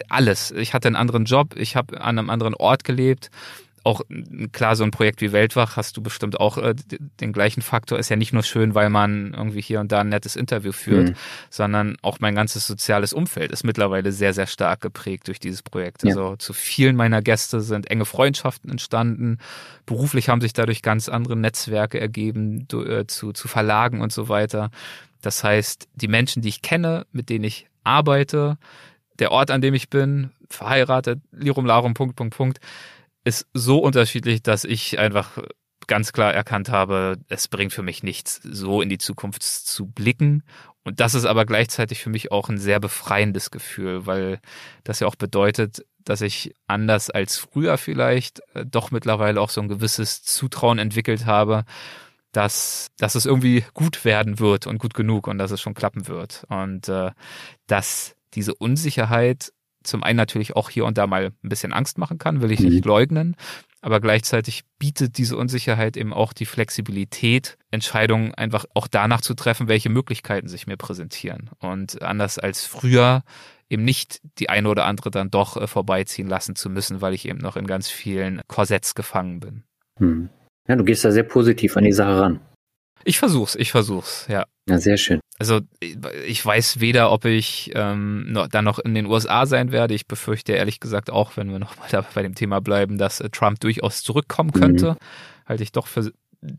[0.09, 0.51] alles.
[0.53, 3.31] Ich hatte einen anderen Job, ich habe an einem anderen Ort gelebt.
[3.87, 4.01] auch
[4.51, 6.75] klar, so ein Projekt wie Weltwach hast du bestimmt auch äh,
[7.21, 8.01] den gleichen Faktor.
[8.01, 11.11] Ist ja nicht nur schön, weil man irgendwie hier und da ein nettes Interview führt,
[11.11, 11.15] mhm.
[11.51, 16.03] sondern auch mein ganzes soziales Umfeld ist mittlerweile sehr, sehr stark geprägt durch dieses Projekt.
[16.03, 16.09] Ja.
[16.09, 19.39] Also zu vielen meiner Gäste sind enge Freundschaften entstanden.
[19.87, 24.71] Beruflich haben sich dadurch ganz andere Netzwerke ergeben, äh, zu, zu Verlagen und so weiter.
[25.23, 28.59] Das heißt, die Menschen, die ich kenne, mit denen ich arbeite,
[29.19, 32.59] der Ort, an dem ich bin, verheiratet, Lirum Larum, Punkt, Punkt, Punkt,
[33.25, 35.39] ist so unterschiedlich, dass ich einfach
[35.87, 40.43] ganz klar erkannt habe, es bringt für mich nichts, so in die Zukunft zu blicken.
[40.85, 44.41] Und das ist aber gleichzeitig für mich auch ein sehr befreiendes Gefühl, weil
[44.85, 49.61] das ja auch bedeutet, dass ich anders als früher vielleicht äh, doch mittlerweile auch so
[49.61, 51.65] ein gewisses Zutrauen entwickelt habe,
[52.33, 56.07] dass, dass es irgendwie gut werden wird und gut genug und dass es schon klappen
[56.07, 56.45] wird.
[56.49, 57.11] Und äh,
[57.67, 62.19] dass diese Unsicherheit zum einen natürlich auch hier und da mal ein bisschen Angst machen
[62.19, 62.89] kann, will ich nicht mhm.
[62.89, 63.37] leugnen.
[63.81, 69.69] Aber gleichzeitig bietet diese Unsicherheit eben auch die Flexibilität, Entscheidungen einfach auch danach zu treffen,
[69.69, 71.51] welche Möglichkeiten sich mir präsentieren.
[71.61, 73.23] Und anders als früher
[73.69, 77.29] eben nicht die eine oder andere dann doch äh, vorbeiziehen lassen zu müssen, weil ich
[77.29, 79.63] eben noch in ganz vielen Korsetts gefangen bin.
[79.99, 80.29] Hm.
[80.69, 82.41] Ja, du gehst da sehr positiv an die Sache ran.
[83.07, 84.47] Ich versuch's, ich versuch's, ja.
[84.69, 85.21] Ja, sehr schön.
[85.39, 85.61] Also
[86.27, 89.95] ich weiß weder, ob ich ähm, noch, dann noch in den USA sein werde.
[89.95, 93.21] Ich befürchte ehrlich gesagt auch, wenn wir noch mal da bei dem Thema bleiben, dass
[93.21, 94.93] äh, Trump durchaus zurückkommen könnte.
[94.93, 95.49] Mhm.
[95.49, 96.11] Halte ich doch für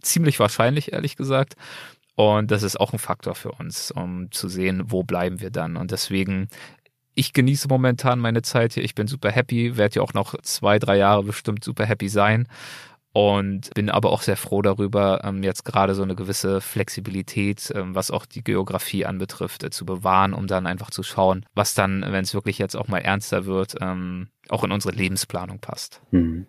[0.01, 1.55] ziemlich wahrscheinlich, ehrlich gesagt.
[2.15, 5.75] Und das ist auch ein Faktor für uns, um zu sehen, wo bleiben wir dann.
[5.75, 6.47] Und deswegen,
[7.13, 8.85] ich genieße momentan meine Zeit hier.
[8.85, 12.47] Ich bin super happy, werde ja auch noch zwei, drei Jahre bestimmt super happy sein
[13.17, 17.95] und bin aber auch sehr froh darüber, ähm, jetzt gerade so eine gewisse Flexibilität, ähm,
[17.95, 22.05] was auch die Geografie anbetrifft, äh, zu bewahren, um dann einfach zu schauen, was dann,
[22.07, 25.99] wenn es wirklich jetzt auch mal ernster wird, ähm, auch in unsere Lebensplanung passt.
[26.11, 26.45] Hm.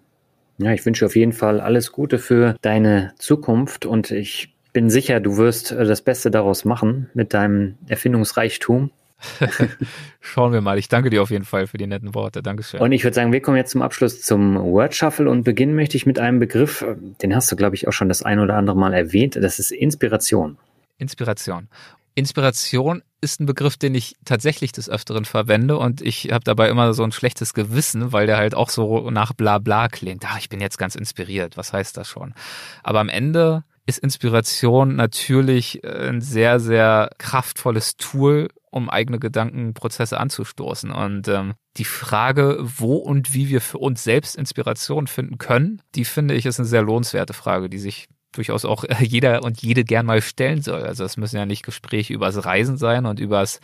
[0.58, 5.20] Ja, ich wünsche auf jeden Fall alles Gute für deine Zukunft und ich bin sicher,
[5.20, 8.90] du wirst äh, das Beste daraus machen mit deinem Erfindungsreichtum.
[10.20, 10.78] Schauen wir mal.
[10.78, 12.42] Ich danke dir auf jeden Fall für die netten Worte.
[12.42, 12.80] Dankeschön.
[12.80, 15.96] Und ich würde sagen, wir kommen jetzt zum Abschluss zum Word Shuffle und beginnen möchte
[15.96, 16.84] ich mit einem Begriff,
[17.22, 19.36] den hast du, glaube ich, auch schon das ein oder andere Mal erwähnt.
[19.36, 20.58] Das ist Inspiration.
[20.98, 21.68] Inspiration.
[22.14, 26.92] Inspiration ist ein Begriff, den ich tatsächlich des Öfteren verwende und ich habe dabei immer
[26.92, 30.24] so ein schlechtes Gewissen, weil der halt auch so nach bla bla klingt.
[30.26, 31.56] Ach, ich bin jetzt ganz inspiriert.
[31.56, 32.34] Was heißt das schon?
[32.82, 40.90] Aber am Ende ist Inspiration natürlich ein sehr, sehr kraftvolles Tool, um eigene Gedankenprozesse anzustoßen.
[40.90, 46.04] Und ähm, die Frage, wo und wie wir für uns selbst Inspiration finden können, die
[46.04, 50.04] finde ich ist eine sehr lohnenswerte Frage, die sich durchaus auch jeder und jede gern
[50.04, 50.82] mal stellen soll.
[50.82, 53.60] Also es müssen ja nicht Gespräche übers Reisen sein und übers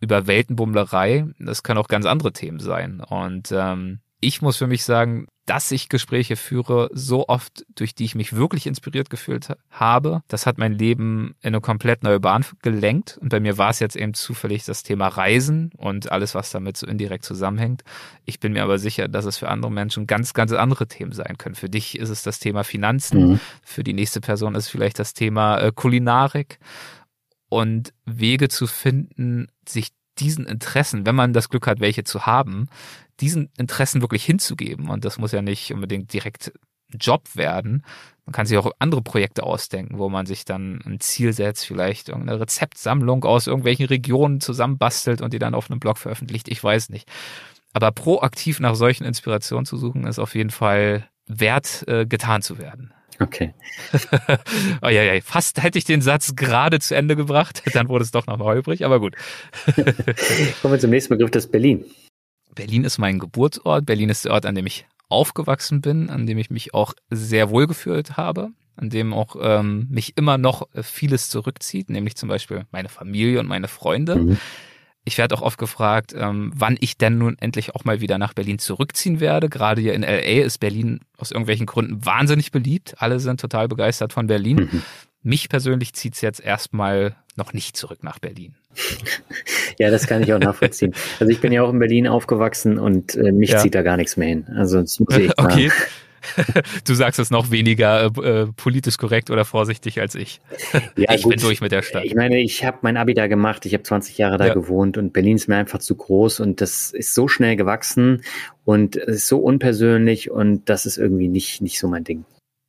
[0.00, 1.26] über Weltenbummlerei.
[1.38, 3.00] Das können auch ganz andere Themen sein.
[3.00, 8.04] Und ähm, ich muss für mich sagen, dass ich Gespräche führe, so oft, durch die
[8.04, 10.22] ich mich wirklich inspiriert gefühlt habe.
[10.28, 13.18] Das hat mein Leben in eine komplett neue Bahn gelenkt.
[13.20, 16.76] Und bei mir war es jetzt eben zufällig das Thema Reisen und alles, was damit
[16.76, 17.82] so indirekt zusammenhängt.
[18.24, 21.36] Ich bin mir aber sicher, dass es für andere Menschen ganz, ganz andere Themen sein
[21.38, 21.56] können.
[21.56, 23.32] Für dich ist es das Thema Finanzen.
[23.32, 23.40] Mhm.
[23.62, 26.58] Für die nächste Person ist vielleicht das Thema äh, Kulinarik.
[27.48, 29.88] Und Wege zu finden, sich
[30.18, 32.68] diesen Interessen, wenn man das Glück hat, welche zu haben,
[33.22, 34.90] diesen Interessen wirklich hinzugeben.
[34.90, 36.52] Und das muss ja nicht unbedingt direkt
[37.00, 37.84] Job werden.
[38.26, 42.08] Man kann sich auch andere Projekte ausdenken, wo man sich dann ein Ziel setzt, vielleicht
[42.08, 46.48] irgendeine Rezeptsammlung aus irgendwelchen Regionen zusammenbastelt und die dann auf einem Blog veröffentlicht.
[46.48, 47.08] Ich weiß nicht.
[47.72, 52.58] Aber proaktiv nach solchen Inspirationen zu suchen, ist auf jeden Fall wert, äh, getan zu
[52.58, 52.92] werden.
[53.18, 53.54] Okay.
[54.82, 58.10] oh, ja, ja, fast hätte ich den Satz gerade zu Ende gebracht, dann wurde es
[58.10, 59.16] doch noch mal übrig, aber gut.
[60.62, 61.84] Kommen wir zum nächsten Begriff, das Berlin.
[62.54, 63.86] Berlin ist mein Geburtsort.
[63.86, 67.50] Berlin ist der Ort, an dem ich aufgewachsen bin, an dem ich mich auch sehr
[67.50, 72.66] wohl gefühlt habe, an dem auch ähm, mich immer noch vieles zurückzieht, nämlich zum Beispiel
[72.70, 74.16] meine Familie und meine Freunde.
[74.16, 74.38] Mhm.
[75.04, 78.34] Ich werde auch oft gefragt, ähm, wann ich denn nun endlich auch mal wieder nach
[78.34, 79.48] Berlin zurückziehen werde.
[79.48, 82.94] Gerade hier in LA ist Berlin aus irgendwelchen Gründen wahnsinnig beliebt.
[82.98, 84.68] Alle sind total begeistert von Berlin.
[84.70, 84.82] Mhm.
[85.24, 88.54] Mich persönlich zieht es jetzt erstmal noch nicht zurück nach Berlin.
[89.78, 90.94] Ja, das kann ich auch nachvollziehen.
[91.20, 93.58] Also ich bin ja auch in Berlin aufgewachsen und äh, mich ja.
[93.58, 94.46] zieht da gar nichts mehr hin.
[94.56, 95.70] Also das muss ich okay.
[96.86, 100.40] du sagst es noch weniger äh, politisch korrekt oder vorsichtig als ich.
[100.96, 101.32] Ja, ich gut.
[101.32, 102.04] bin durch mit der Stadt.
[102.04, 104.54] Ich meine, ich habe mein Abi da gemacht, ich habe 20 Jahre da ja.
[104.54, 108.22] gewohnt und Berlin ist mir einfach zu groß und das ist so schnell gewachsen
[108.64, 112.24] und es ist so unpersönlich und das ist irgendwie nicht, nicht so mein Ding.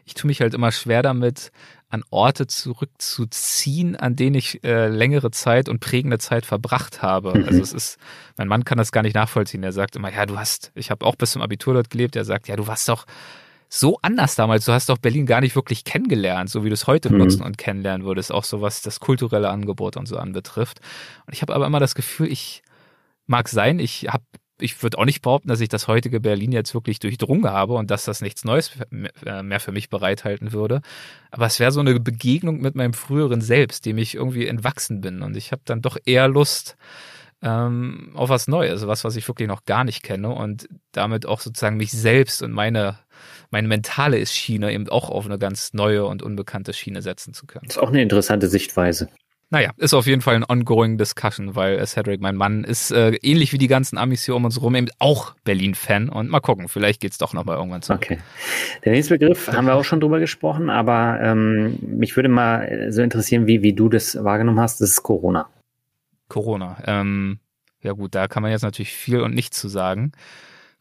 [0.06, 1.51] Ich tue mich halt immer schwer damit,
[1.93, 7.37] an Orte zurückzuziehen, an denen ich äh, längere Zeit und prägende Zeit verbracht habe.
[7.37, 7.45] Mhm.
[7.45, 7.97] Also es ist,
[8.35, 9.61] mein Mann kann das gar nicht nachvollziehen.
[9.61, 12.15] Er sagt immer, ja, du hast, ich habe auch bis zum Abitur dort gelebt.
[12.15, 13.05] Er sagt, ja, du warst doch
[13.69, 14.65] so anders damals.
[14.65, 17.19] Du hast doch Berlin gar nicht wirklich kennengelernt, so wie du es heute mhm.
[17.19, 20.79] nutzen und kennenlernen würdest, auch so was das kulturelle Angebot und so anbetrifft.
[21.27, 22.63] Und ich habe aber immer das Gefühl, ich
[23.27, 24.23] mag sein, ich habe
[24.64, 27.91] ich würde auch nicht behaupten, dass ich das heutige Berlin jetzt wirklich durchdrungen habe und
[27.91, 28.72] dass das nichts Neues
[29.26, 30.82] äh, mehr für mich bereithalten würde.
[31.32, 35.22] Aber es wäre so eine Begegnung mit meinem früheren Selbst, dem ich irgendwie entwachsen bin.
[35.22, 36.78] Und ich habe dann doch eher Lust
[37.41, 41.41] ähm, auf was Neues, was, was ich wirklich noch gar nicht kenne und damit auch
[41.41, 42.97] sozusagen mich selbst und meine
[43.51, 47.66] meine mentale Schiene eben auch auf eine ganz neue und unbekannte Schiene setzen zu können.
[47.68, 49.09] Das ist auch eine interessante Sichtweise.
[49.49, 53.53] Naja, ist auf jeden Fall ein ongoing Discussion, weil Cedric, mein Mann, ist äh, ähnlich
[53.53, 57.01] wie die ganzen Amis hier um uns rum eben auch Berlin-Fan und mal gucken, vielleicht
[57.01, 57.93] geht's doch nochmal irgendwann zu.
[57.93, 58.17] Okay.
[58.83, 63.03] Der nächste Begriff haben wir auch schon drüber gesprochen, aber ähm, mich würde mal so
[63.03, 65.47] interessieren, wie, wie du das wahrgenommen hast, das ist Corona.
[66.29, 66.77] Corona.
[66.85, 67.39] Ähm,
[67.83, 70.13] ja gut, da kann man jetzt natürlich viel und nichts zu sagen.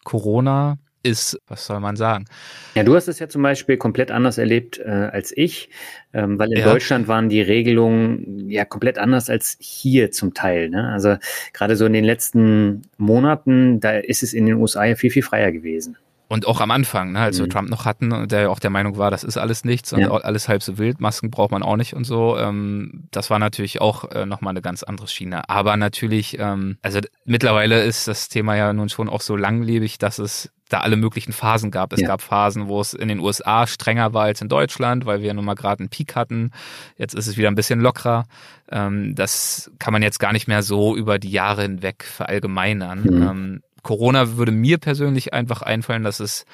[0.04, 2.26] Corona ist, was soll man sagen?
[2.74, 5.68] Ja, du hast es ja zum Beispiel komplett anders erlebt äh, als ich,
[6.12, 6.64] ähm, weil in ja.
[6.64, 10.68] Deutschland waren die Regelungen ja komplett anders als hier zum Teil.
[10.68, 10.88] Ne?
[10.88, 11.16] Also
[11.52, 15.22] gerade so in den letzten Monaten, da ist es in den USA ja viel, viel
[15.22, 15.96] freier gewesen.
[16.32, 17.50] Und auch am Anfang, ne, als wir mhm.
[17.50, 20.10] Trump noch hatten, der auch der Meinung war, das ist alles nichts und ja.
[20.12, 22.38] alles halb so wild, Masken braucht man auch nicht und so.
[22.38, 25.46] Ähm, das war natürlich auch äh, nochmal eine ganz andere Schiene.
[25.50, 30.18] Aber natürlich, ähm, also mittlerweile ist das Thema ja nun schon auch so langlebig, dass
[30.18, 31.92] es da alle möglichen Phasen gab.
[31.92, 32.08] Es ja.
[32.08, 35.34] gab Phasen, wo es in den USA strenger war als in Deutschland, weil wir ja
[35.34, 36.52] nun mal gerade einen Peak hatten.
[36.96, 38.24] Jetzt ist es wieder ein bisschen lockerer.
[38.70, 43.02] Ähm, das kann man jetzt gar nicht mehr so über die Jahre hinweg verallgemeinern.
[43.02, 43.62] Mhm.
[43.82, 46.44] Corona würde mir persönlich einfach einfallen, dass es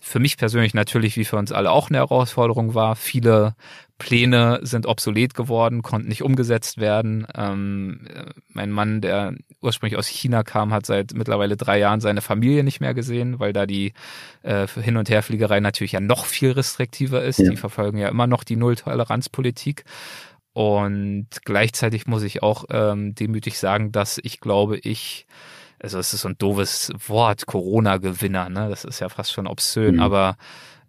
[0.00, 2.96] für mich persönlich natürlich wie für uns alle auch eine Herausforderung war.
[2.96, 3.54] Viele
[3.98, 7.26] Pläne sind obsolet geworden, konnten nicht umgesetzt werden.
[7.34, 8.06] Ähm,
[8.48, 12.80] mein Mann, der ursprünglich aus China kam, hat seit mittlerweile drei Jahren seine Familie nicht
[12.80, 13.92] mehr gesehen, weil da die
[14.42, 17.40] äh, Hin- und Herfliegerei natürlich ja noch viel restriktiver ist.
[17.40, 17.50] Ja.
[17.50, 19.84] Die verfolgen ja immer noch die Nulltoleranzpolitik.
[20.52, 25.26] Und gleichzeitig muss ich auch ähm, demütig sagen, dass ich glaube, ich
[25.80, 28.68] also es ist so ein doofes Wort, Corona-Gewinner, ne?
[28.68, 30.00] Das ist ja fast schon obszön, mhm.
[30.00, 30.36] aber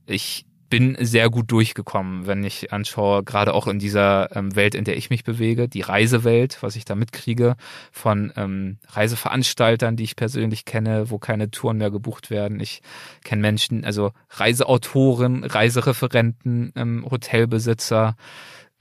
[0.05, 4.83] ich bin sehr gut durchgekommen, wenn ich anschaue, gerade auch in dieser ähm, Welt, in
[4.83, 7.55] der ich mich bewege, die Reisewelt, was ich da mitkriege,
[7.91, 12.59] von ähm, Reiseveranstaltern, die ich persönlich kenne, wo keine Touren mehr gebucht werden.
[12.59, 12.81] Ich
[13.23, 18.15] kenne Menschen, also Reiseautoren, Reisereferenten, ähm, Hotelbesitzer,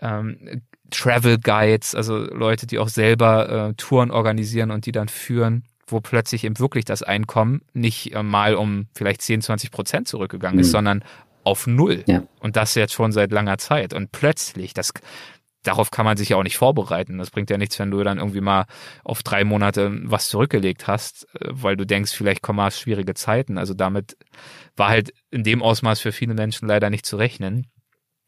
[0.01, 5.65] ähm, Travel Guides, also Leute, die auch selber äh, Touren organisieren und die dann führen
[5.91, 10.57] wo plötzlich eben wirklich das Einkommen nicht äh, mal um vielleicht 10, 20 Prozent zurückgegangen
[10.57, 10.61] mhm.
[10.61, 11.05] ist, sondern
[11.45, 12.05] auf Null.
[12.07, 12.23] Ja.
[12.41, 13.95] Und das jetzt schon seit langer Zeit.
[13.95, 14.93] Und plötzlich, das,
[15.63, 17.19] darauf kann man sich ja auch nicht vorbereiten.
[17.19, 18.67] Das bringt ja nichts, wenn du dann irgendwie mal
[19.05, 23.59] auf drei Monate was zurückgelegt hast, äh, weil du denkst, vielleicht kommen mal schwierige Zeiten.
[23.59, 24.17] Also damit
[24.77, 27.67] war halt in dem Ausmaß für viele Menschen leider nicht zu rechnen.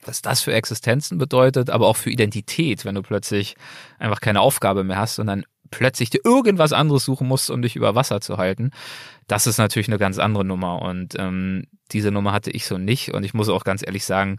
[0.03, 3.55] Was das für Existenzen bedeutet, aber auch für Identität, wenn du plötzlich
[3.99, 7.95] einfach keine Aufgabe mehr hast, sondern plötzlich dir irgendwas anderes suchen musst, um dich über
[7.95, 8.71] Wasser zu halten.
[9.27, 13.13] Das ist natürlich eine ganz andere Nummer und ähm, diese Nummer hatte ich so nicht
[13.13, 14.39] und ich muss auch ganz ehrlich sagen,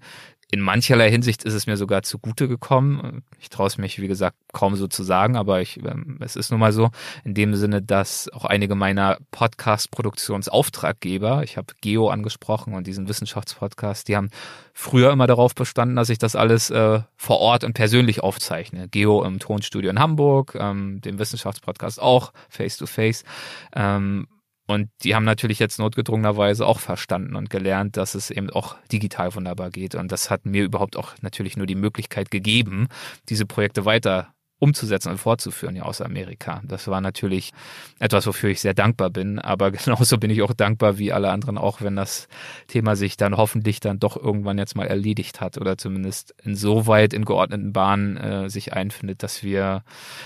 [0.52, 3.24] in mancherlei Hinsicht ist es mir sogar zugute gekommen.
[3.40, 6.52] Ich traue es mich, wie gesagt, kaum so zu sagen, aber ich, ähm, es ist
[6.52, 6.90] nun mal so,
[7.24, 14.10] in dem Sinne, dass auch einige meiner Podcast-Produktionsauftraggeber, ich habe Geo angesprochen und diesen Wissenschaftspodcast,
[14.10, 14.30] die haben
[14.74, 18.90] früher immer darauf bestanden, dass ich das alles äh, vor Ort und persönlich aufzeichne.
[18.90, 23.24] Geo im Tonstudio in Hamburg, ähm, dem Wissenschaftspodcast auch, face to face.
[23.74, 24.28] Ähm,
[24.72, 29.36] und die haben natürlich jetzt notgedrungenerweise auch verstanden und gelernt, dass es eben auch digital
[29.36, 29.96] wunderbar geht.
[29.96, 32.88] Und das hat mir überhaupt auch natürlich nur die Möglichkeit gegeben,
[33.28, 36.62] diese Projekte weiter umzusetzen und fortzuführen ja aus Amerika.
[36.64, 37.52] Das war natürlich
[38.00, 41.58] etwas, wofür ich sehr dankbar bin, aber genauso bin ich auch dankbar wie alle anderen
[41.58, 42.28] auch, wenn das
[42.68, 47.26] Thema sich dann hoffentlich dann doch irgendwann jetzt mal erledigt hat oder zumindest insoweit in
[47.26, 49.84] geordneten Bahnen äh, sich einfindet, dass wir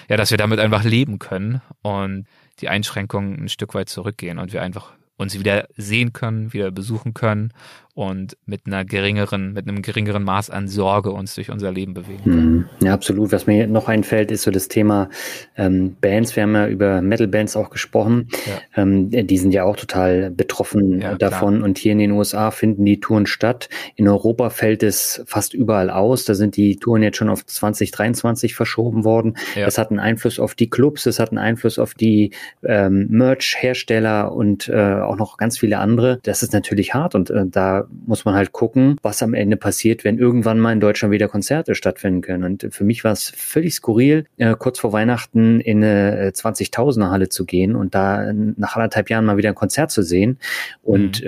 [0.09, 2.27] ja, dass wir damit einfach leben können und
[2.61, 7.13] die Einschränkungen ein Stück weit zurückgehen und wir einfach uns wieder sehen können, wieder besuchen
[7.13, 7.53] können
[7.95, 12.21] und mit einer geringeren, mit einem geringeren Maß an Sorge uns durch unser Leben bewegen.
[12.25, 12.65] Mhm.
[12.83, 13.31] Ja, absolut.
[13.31, 15.09] Was mir noch einfällt, ist so das Thema
[15.55, 16.35] ähm, Bands.
[16.35, 18.27] Wir haben ja über Metal-Bands auch gesprochen.
[18.45, 18.83] Ja.
[18.83, 21.55] Ähm, die sind ja auch total betroffen ja, davon.
[21.55, 21.65] Klar.
[21.65, 23.69] Und hier in den USA finden die Touren statt.
[23.95, 26.25] In Europa fällt es fast überall aus.
[26.25, 29.37] Da sind die Touren jetzt schon auf 2023 verschoben worden.
[29.55, 29.63] Ja.
[29.63, 32.31] Das hat einen Einfluss auf die Clubs, das hat einen Einfluss auf die
[32.65, 36.19] ähm, Merch-Hersteller und äh, auch noch ganz viele andere.
[36.23, 40.03] Das ist natürlich hart und äh, da muss man halt gucken, was am Ende passiert,
[40.03, 42.43] wenn irgendwann mal in Deutschland wieder Konzerte stattfinden können.
[42.43, 47.29] Und für mich war es völlig skurril, äh, kurz vor Weihnachten in eine 20.000er Halle
[47.29, 50.39] zu gehen und da nach anderthalb Jahren mal wieder ein Konzert zu sehen.
[50.83, 51.27] Und mhm.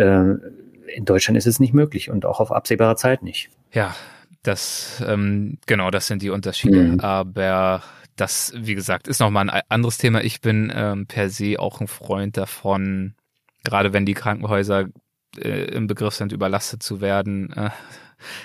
[0.87, 3.49] äh, in Deutschland ist es nicht möglich und auch auf absehbare Zeit nicht.
[3.71, 3.95] Ja,
[4.43, 6.79] das, ähm, genau, das sind die Unterschiede.
[6.83, 6.99] Mhm.
[7.01, 7.83] Aber
[8.15, 10.23] das, wie gesagt, ist nochmal ein anderes Thema.
[10.23, 13.13] Ich bin ähm, per se auch ein Freund davon,
[13.63, 14.87] gerade wenn die Krankenhäuser
[15.37, 17.69] äh, im Begriff sind, überlastet zu werden, äh,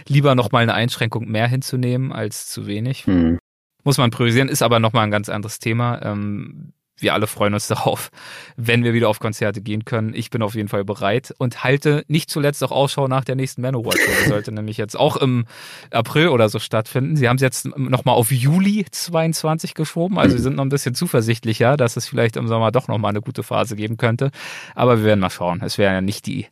[0.07, 3.07] lieber nochmal eine Einschränkung mehr hinzunehmen als zu wenig.
[3.07, 3.39] Mhm.
[3.85, 6.01] Muss man priorisieren, ist aber nochmal ein ganz anderes Thema.
[6.03, 6.73] Ähm,
[7.03, 8.11] wir alle freuen uns darauf,
[8.57, 10.15] wenn wir wieder auf Konzerte gehen können.
[10.15, 13.63] Ich bin auf jeden Fall bereit und halte nicht zuletzt auch Ausschau nach der nächsten
[13.63, 14.15] Manowar Tour.
[14.23, 15.47] Die sollte nämlich jetzt auch im
[15.91, 17.17] April oder so stattfinden.
[17.17, 20.19] Sie haben es jetzt nochmal auf Juli 22 geschoben.
[20.19, 23.21] Also wir sind noch ein bisschen zuversichtlicher, dass es vielleicht im Sommer doch nochmal eine
[23.21, 24.31] gute Phase geben könnte.
[24.75, 25.61] Aber wir werden mal schauen.
[25.65, 26.47] Es wäre ja nicht die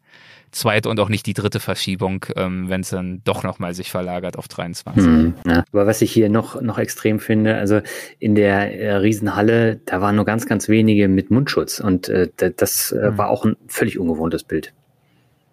[0.51, 4.37] zweite und auch nicht die dritte Verschiebung, ähm, wenn es dann doch nochmal sich verlagert
[4.37, 5.05] auf 23.
[5.05, 5.65] Hm, ja.
[5.73, 7.81] Aber was ich hier noch, noch extrem finde, also
[8.19, 12.93] in der äh, Riesenhalle, da waren nur ganz, ganz wenige mit Mundschutz und äh, das
[12.93, 13.19] äh, hm.
[13.19, 14.73] war auch ein völlig ungewohntes Bild.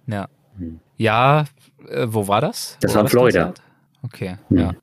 [0.08, 0.28] Ja.
[0.58, 0.80] Hm.
[0.98, 1.46] Ja,
[1.90, 2.78] äh, wo war das?
[2.82, 3.54] Das wo war in Florida.
[4.04, 4.58] Okay, hm.
[4.58, 4.74] ja.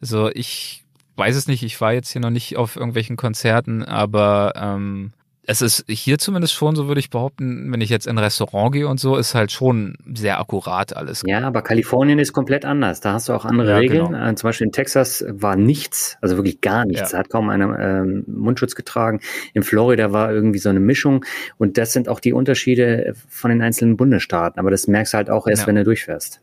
[0.00, 0.84] Also ich
[1.16, 5.12] weiß es nicht, ich war jetzt hier noch nicht auf irgendwelchen Konzerten, aber ähm,
[5.44, 8.72] es ist hier zumindest schon, so würde ich behaupten, wenn ich jetzt in ein Restaurant
[8.72, 11.24] gehe und so, ist halt schon sehr akkurat alles.
[11.26, 13.00] Ja, aber Kalifornien ist komplett anders.
[13.00, 14.06] Da hast du auch andere ja, Regeln.
[14.06, 14.28] Genau.
[14.28, 17.10] Äh, zum Beispiel in Texas war nichts, also wirklich gar nichts.
[17.10, 17.16] Ja.
[17.16, 19.20] Da hat kaum einer ähm, Mundschutz getragen.
[19.52, 21.24] In Florida war irgendwie so eine Mischung.
[21.58, 24.60] Und das sind auch die Unterschiede von den einzelnen Bundesstaaten.
[24.60, 25.66] Aber das merkst du halt auch erst, ja.
[25.66, 26.40] wenn du durchfährst.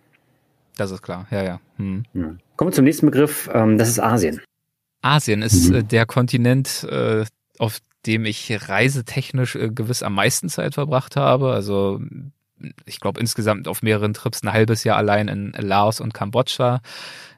[0.76, 1.60] Das ist klar, ja, ja.
[1.78, 2.04] Hm.
[2.14, 3.50] Kommen wir zum nächsten Begriff.
[3.54, 4.42] Ähm, das ist Asien.
[5.02, 5.76] Asien ist mhm.
[5.76, 7.24] äh, der Kontinent, äh,
[7.58, 11.52] auf dem ich reisetechnisch äh, gewiss am meisten Zeit verbracht habe.
[11.52, 12.02] Also
[12.86, 16.82] ich glaube insgesamt auf mehreren Trips ein halbes Jahr allein in Laos und Kambodscha.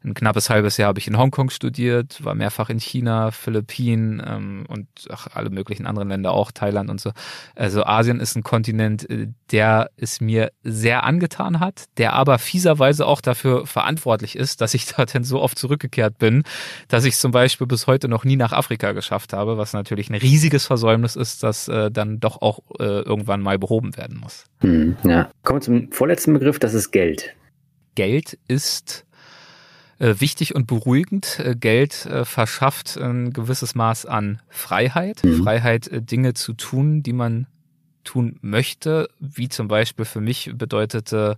[0.04, 4.66] Ein knappes halbes Jahr habe ich in Hongkong studiert, war mehrfach in China, Philippinen ähm,
[4.68, 7.12] und ach, alle möglichen anderen Länder auch, Thailand und so.
[7.56, 13.06] Also Asien ist ein Kontinent, äh, der es mir sehr angetan hat, der aber fieserweise
[13.06, 16.44] auch dafür verantwortlich ist, dass ich dorthin so oft zurückgekehrt bin,
[16.88, 20.16] dass ich zum Beispiel bis heute noch nie nach Afrika geschafft habe, was natürlich ein
[20.16, 24.46] riesiges Versäumnis ist, das äh, dann doch auch äh, irgendwann mal behoben werden muss.
[24.62, 25.30] Hm, ja.
[25.44, 27.36] Kommen wir zum vorletzten Begriff, das ist Geld.
[27.94, 29.06] Geld ist
[30.02, 31.40] wichtig und beruhigend.
[31.40, 35.24] Äh, Geld äh, verschafft ein gewisses Maß an Freiheit.
[35.24, 35.44] Mhm.
[35.44, 37.48] Freiheit, äh, Dinge zu tun, die man
[38.04, 41.38] tun möchte, wie zum Beispiel für mich bedeutete,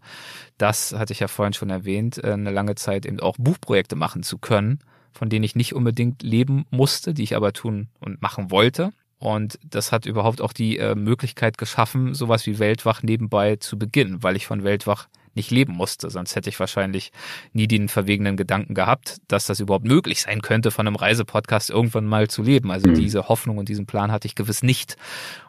[0.57, 4.23] das hatte ich ja vorhin schon erwähnt, äh, eine lange Zeit eben auch Buchprojekte machen
[4.23, 4.79] zu können,
[5.11, 8.91] von denen ich nicht unbedingt leben musste, die ich aber tun und machen wollte.
[9.19, 14.21] Und das hat überhaupt auch die äh, Möglichkeit geschaffen, sowas wie Weltwach nebenbei zu beginnen,
[14.21, 16.09] weil ich von Weltwach nicht leben musste.
[16.09, 17.11] Sonst hätte ich wahrscheinlich
[17.53, 22.05] nie den verwegenen Gedanken gehabt, dass das überhaupt möglich sein könnte, von einem Reisepodcast irgendwann
[22.05, 22.71] mal zu leben.
[22.71, 22.95] Also mhm.
[22.95, 24.97] diese Hoffnung und diesen Plan hatte ich gewiss nicht.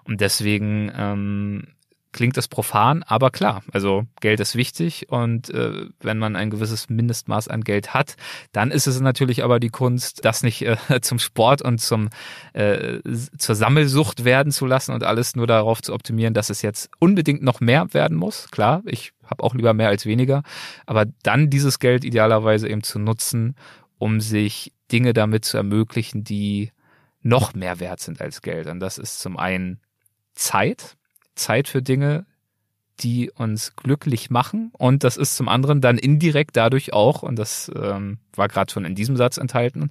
[0.05, 1.69] Und deswegen ähm,
[2.15, 6.89] klingt das profan, aber klar, also Geld ist wichtig und äh, wenn man ein gewisses
[6.89, 8.17] Mindestmaß an Geld hat,
[8.53, 12.09] dann ist es natürlich aber die Kunst, das nicht äh, zum Sport und zum
[12.53, 13.01] äh,
[13.37, 17.43] zur Sammelsucht werden zu lassen und alles nur darauf zu optimieren, dass es jetzt unbedingt
[17.43, 18.49] noch mehr werden muss.
[18.51, 20.45] Klar, ich habe auch lieber mehr als weniger,
[20.87, 23.57] aber dann dieses Geld idealerweise eben zu nutzen,
[23.99, 26.71] um sich Dinge damit zu ermöglichen, die
[27.23, 28.69] noch mehr wert sind als Geld.
[28.69, 29.81] Und das ist zum einen
[30.35, 30.97] Zeit,
[31.35, 32.27] Zeit für Dinge,
[33.01, 34.71] die uns glücklich machen.
[34.79, 38.85] Und das ist zum anderen dann indirekt dadurch auch, und das ähm, war gerade schon
[38.85, 39.91] in diesem Satz enthalten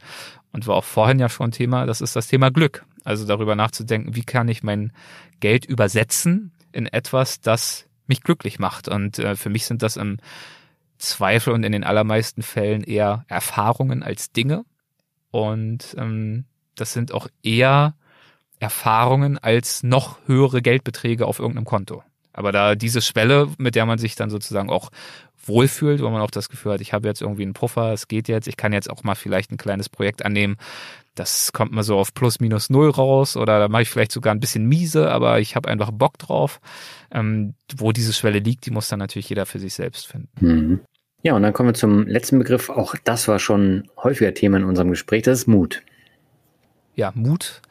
[0.51, 2.85] und war auch vorhin ja schon Thema, das ist das Thema Glück.
[3.03, 4.93] Also darüber nachzudenken, wie kann ich mein
[5.41, 8.87] Geld übersetzen in etwas, das mich glücklich macht.
[8.87, 10.17] Und äh, für mich sind das im
[10.97, 14.63] Zweifel und in den allermeisten Fällen eher Erfahrungen als Dinge.
[15.31, 17.95] Und ähm, das sind auch eher
[18.63, 22.01] Erfahrungen als noch höhere Geldbeträge auf irgendeinem Konto.
[22.31, 24.89] Aber da diese Schwelle, mit der man sich dann sozusagen auch
[25.45, 28.29] wohlfühlt, wo man auch das Gefühl hat, ich habe jetzt irgendwie einen Puffer, es geht
[28.29, 30.55] jetzt, ich kann jetzt auch mal vielleicht ein kleines Projekt annehmen,
[31.13, 34.33] das kommt mal so auf plus minus null raus oder da mache ich vielleicht sogar
[34.33, 36.61] ein bisschen miese, aber ich habe einfach Bock drauf.
[37.11, 40.29] Ähm, wo diese Schwelle liegt, die muss dann natürlich jeder für sich selbst finden.
[40.39, 40.79] Mhm.
[41.21, 42.69] Ja, und dann kommen wir zum letzten Begriff.
[42.69, 45.23] Auch das war schon häufiger Thema in unserem Gespräch.
[45.23, 45.83] Das ist Mut.
[46.95, 47.61] Ja, Mut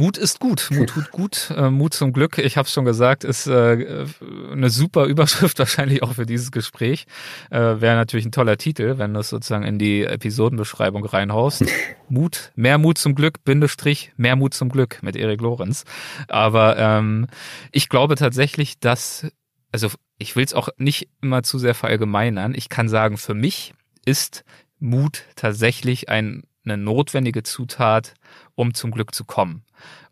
[0.00, 3.48] Mut ist gut, Mut tut gut, äh, Mut zum Glück, ich habe schon gesagt, ist
[3.48, 4.06] äh,
[4.52, 7.06] eine super Überschrift wahrscheinlich auch für dieses Gespräch.
[7.50, 11.64] Äh, Wäre natürlich ein toller Titel, wenn du es sozusagen in die Episodenbeschreibung reinhaust.
[12.08, 15.84] Mut, mehr Mut zum Glück, Bindestrich, mehr Mut zum Glück mit Erik Lorenz.
[16.28, 17.26] Aber ähm,
[17.72, 19.26] ich glaube tatsächlich, dass,
[19.72, 22.54] also ich will es auch nicht immer zu sehr verallgemeinern.
[22.54, 24.44] Ich kann sagen, für mich ist
[24.78, 28.14] Mut tatsächlich ein, eine notwendige Zutat,
[28.54, 29.64] um zum Glück zu kommen.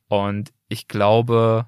[0.08, 1.66] Und ich glaube,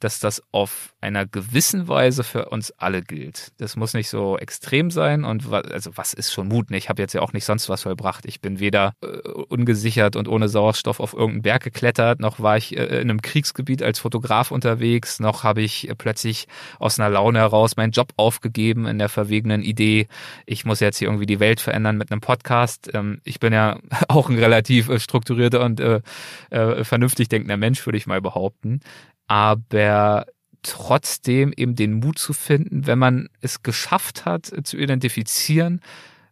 [0.00, 3.52] dass das auf einer gewissen Weise für uns alle gilt.
[3.58, 6.70] Das muss nicht so extrem sein und also was ist schon Mut?
[6.70, 8.26] Ich habe jetzt ja auch nicht sonst was vollbracht.
[8.26, 12.76] Ich bin weder äh, ungesichert und ohne Sauerstoff auf irgendeinen Berg geklettert, noch war ich
[12.76, 16.46] äh, in einem Kriegsgebiet als Fotograf unterwegs, noch habe ich äh, plötzlich
[16.78, 20.08] aus einer Laune heraus meinen Job aufgegeben in der verwegenen Idee,
[20.46, 22.90] ich muss jetzt hier irgendwie die Welt verändern mit einem Podcast.
[22.94, 26.00] Ähm, ich bin ja auch ein relativ äh, strukturierter und äh,
[26.50, 28.80] äh, vernünftig denkender Mensch, würde ich mal behaupten
[29.28, 30.26] aber
[30.62, 35.80] trotzdem eben den Mut zu finden, wenn man es geschafft hat, zu identifizieren,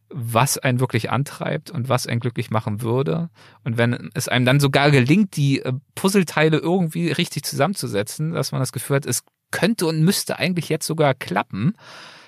[0.09, 3.29] was einen wirklich antreibt und was einen glücklich machen würde.
[3.65, 8.61] Und wenn es einem dann sogar gelingt, die äh, Puzzleteile irgendwie richtig zusammenzusetzen, dass man
[8.61, 11.75] das Gefühl hat, es könnte und müsste eigentlich jetzt sogar klappen,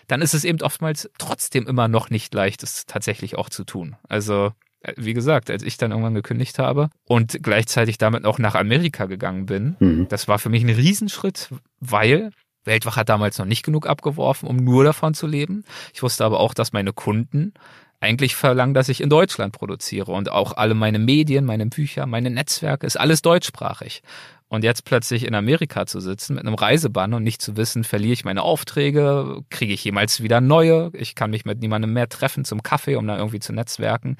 [0.07, 3.97] dann ist es eben oftmals trotzdem immer noch nicht leicht, es tatsächlich auch zu tun.
[4.09, 4.53] Also
[4.97, 9.47] wie gesagt, als ich dann irgendwann gekündigt habe und gleichzeitig damit auch nach Amerika gegangen
[9.47, 10.09] bin, mhm.
[10.09, 11.51] das war für mich ein Riesenschritt,
[11.81, 12.31] weil
[12.65, 15.65] Weltwach hat damals noch nicht genug abgeworfen, um nur davon zu leben.
[15.93, 17.55] Ich wusste aber auch, dass meine Kunden
[18.01, 22.31] eigentlich verlangen, dass ich in Deutschland produziere und auch alle meine Medien, meine Bücher, meine
[22.31, 24.03] Netzwerke, ist alles deutschsprachig.
[24.51, 28.15] Und jetzt plötzlich in Amerika zu sitzen mit einem Reisebann und nicht zu wissen, verliere
[28.15, 32.47] ich meine Aufträge, kriege ich jemals wieder neue, ich kann mich mit niemandem mehr treffen
[32.47, 34.17] zum Kaffee, um da irgendwie zu netzwerken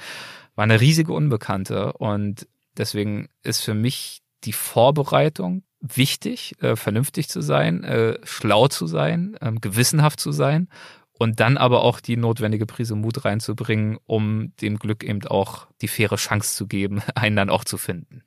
[0.59, 7.43] war eine riesige Unbekannte und deswegen ist für mich die Vorbereitung wichtig, äh, vernünftig zu
[7.43, 10.69] sein, äh, schlau zu sein, äh, gewissenhaft zu sein
[11.13, 15.87] und dann aber auch die notwendige Prise Mut reinzubringen, um dem Glück eben auch die
[15.87, 18.25] faire Chance zu geben, einen dann auch zu finden.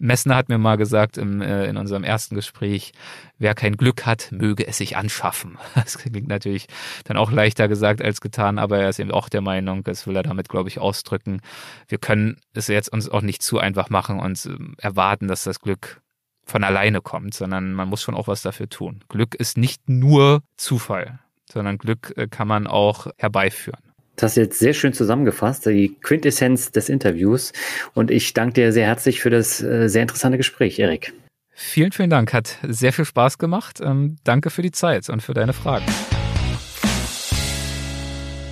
[0.00, 2.92] Messner hat mir mal gesagt im, äh, in unserem ersten Gespräch,
[3.38, 5.58] wer kein Glück hat, möge es sich anschaffen.
[5.74, 6.66] Das klingt natürlich
[7.04, 10.16] dann auch leichter gesagt als getan, aber er ist eben auch der Meinung, das will
[10.16, 11.40] er damit, glaube ich, ausdrücken.
[11.88, 15.60] Wir können es jetzt uns auch nicht zu einfach machen und äh, erwarten, dass das
[15.60, 16.00] Glück
[16.44, 19.04] von alleine kommt, sondern man muss schon auch was dafür tun.
[19.08, 21.18] Glück ist nicht nur Zufall,
[21.50, 23.89] sondern Glück äh, kann man auch herbeiführen.
[24.20, 27.54] Das hast du jetzt sehr schön zusammengefasst, die Quintessenz des Interviews.
[27.94, 31.14] Und ich danke dir sehr herzlich für das äh, sehr interessante Gespräch, Erik.
[31.52, 32.34] Vielen, vielen Dank.
[32.34, 33.80] Hat sehr viel Spaß gemacht.
[33.82, 35.86] Ähm, danke für die Zeit und für deine Fragen.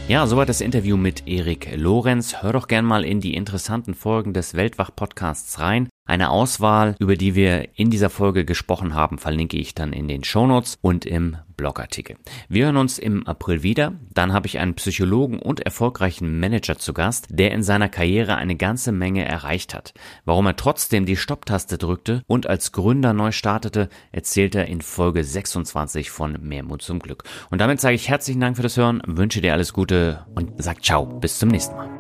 [0.08, 2.42] Ja, soweit das Interview mit Erik Lorenz.
[2.42, 5.90] Hör doch gern mal in die interessanten Folgen des Weltwach-Podcasts rein.
[6.09, 10.24] Eine Auswahl, über die wir in dieser Folge gesprochen haben, verlinke ich dann in den
[10.24, 12.16] Shownotes und im Blogartikel.
[12.48, 13.93] Wir hören uns im April wieder.
[14.14, 18.56] Dann habe ich einen Psychologen und erfolgreichen Manager zu Gast, der in seiner Karriere eine
[18.56, 19.93] ganze Menge erreicht hat.
[20.24, 25.22] Warum er trotzdem die Stopptaste drückte und als Gründer neu startete, erzählt er in Folge
[25.22, 27.24] 26 von Mehrmut zum Glück.
[27.51, 30.82] Und damit sage ich herzlichen Dank für das Hören, wünsche dir alles Gute und sag
[30.82, 31.97] ciao, bis zum nächsten Mal.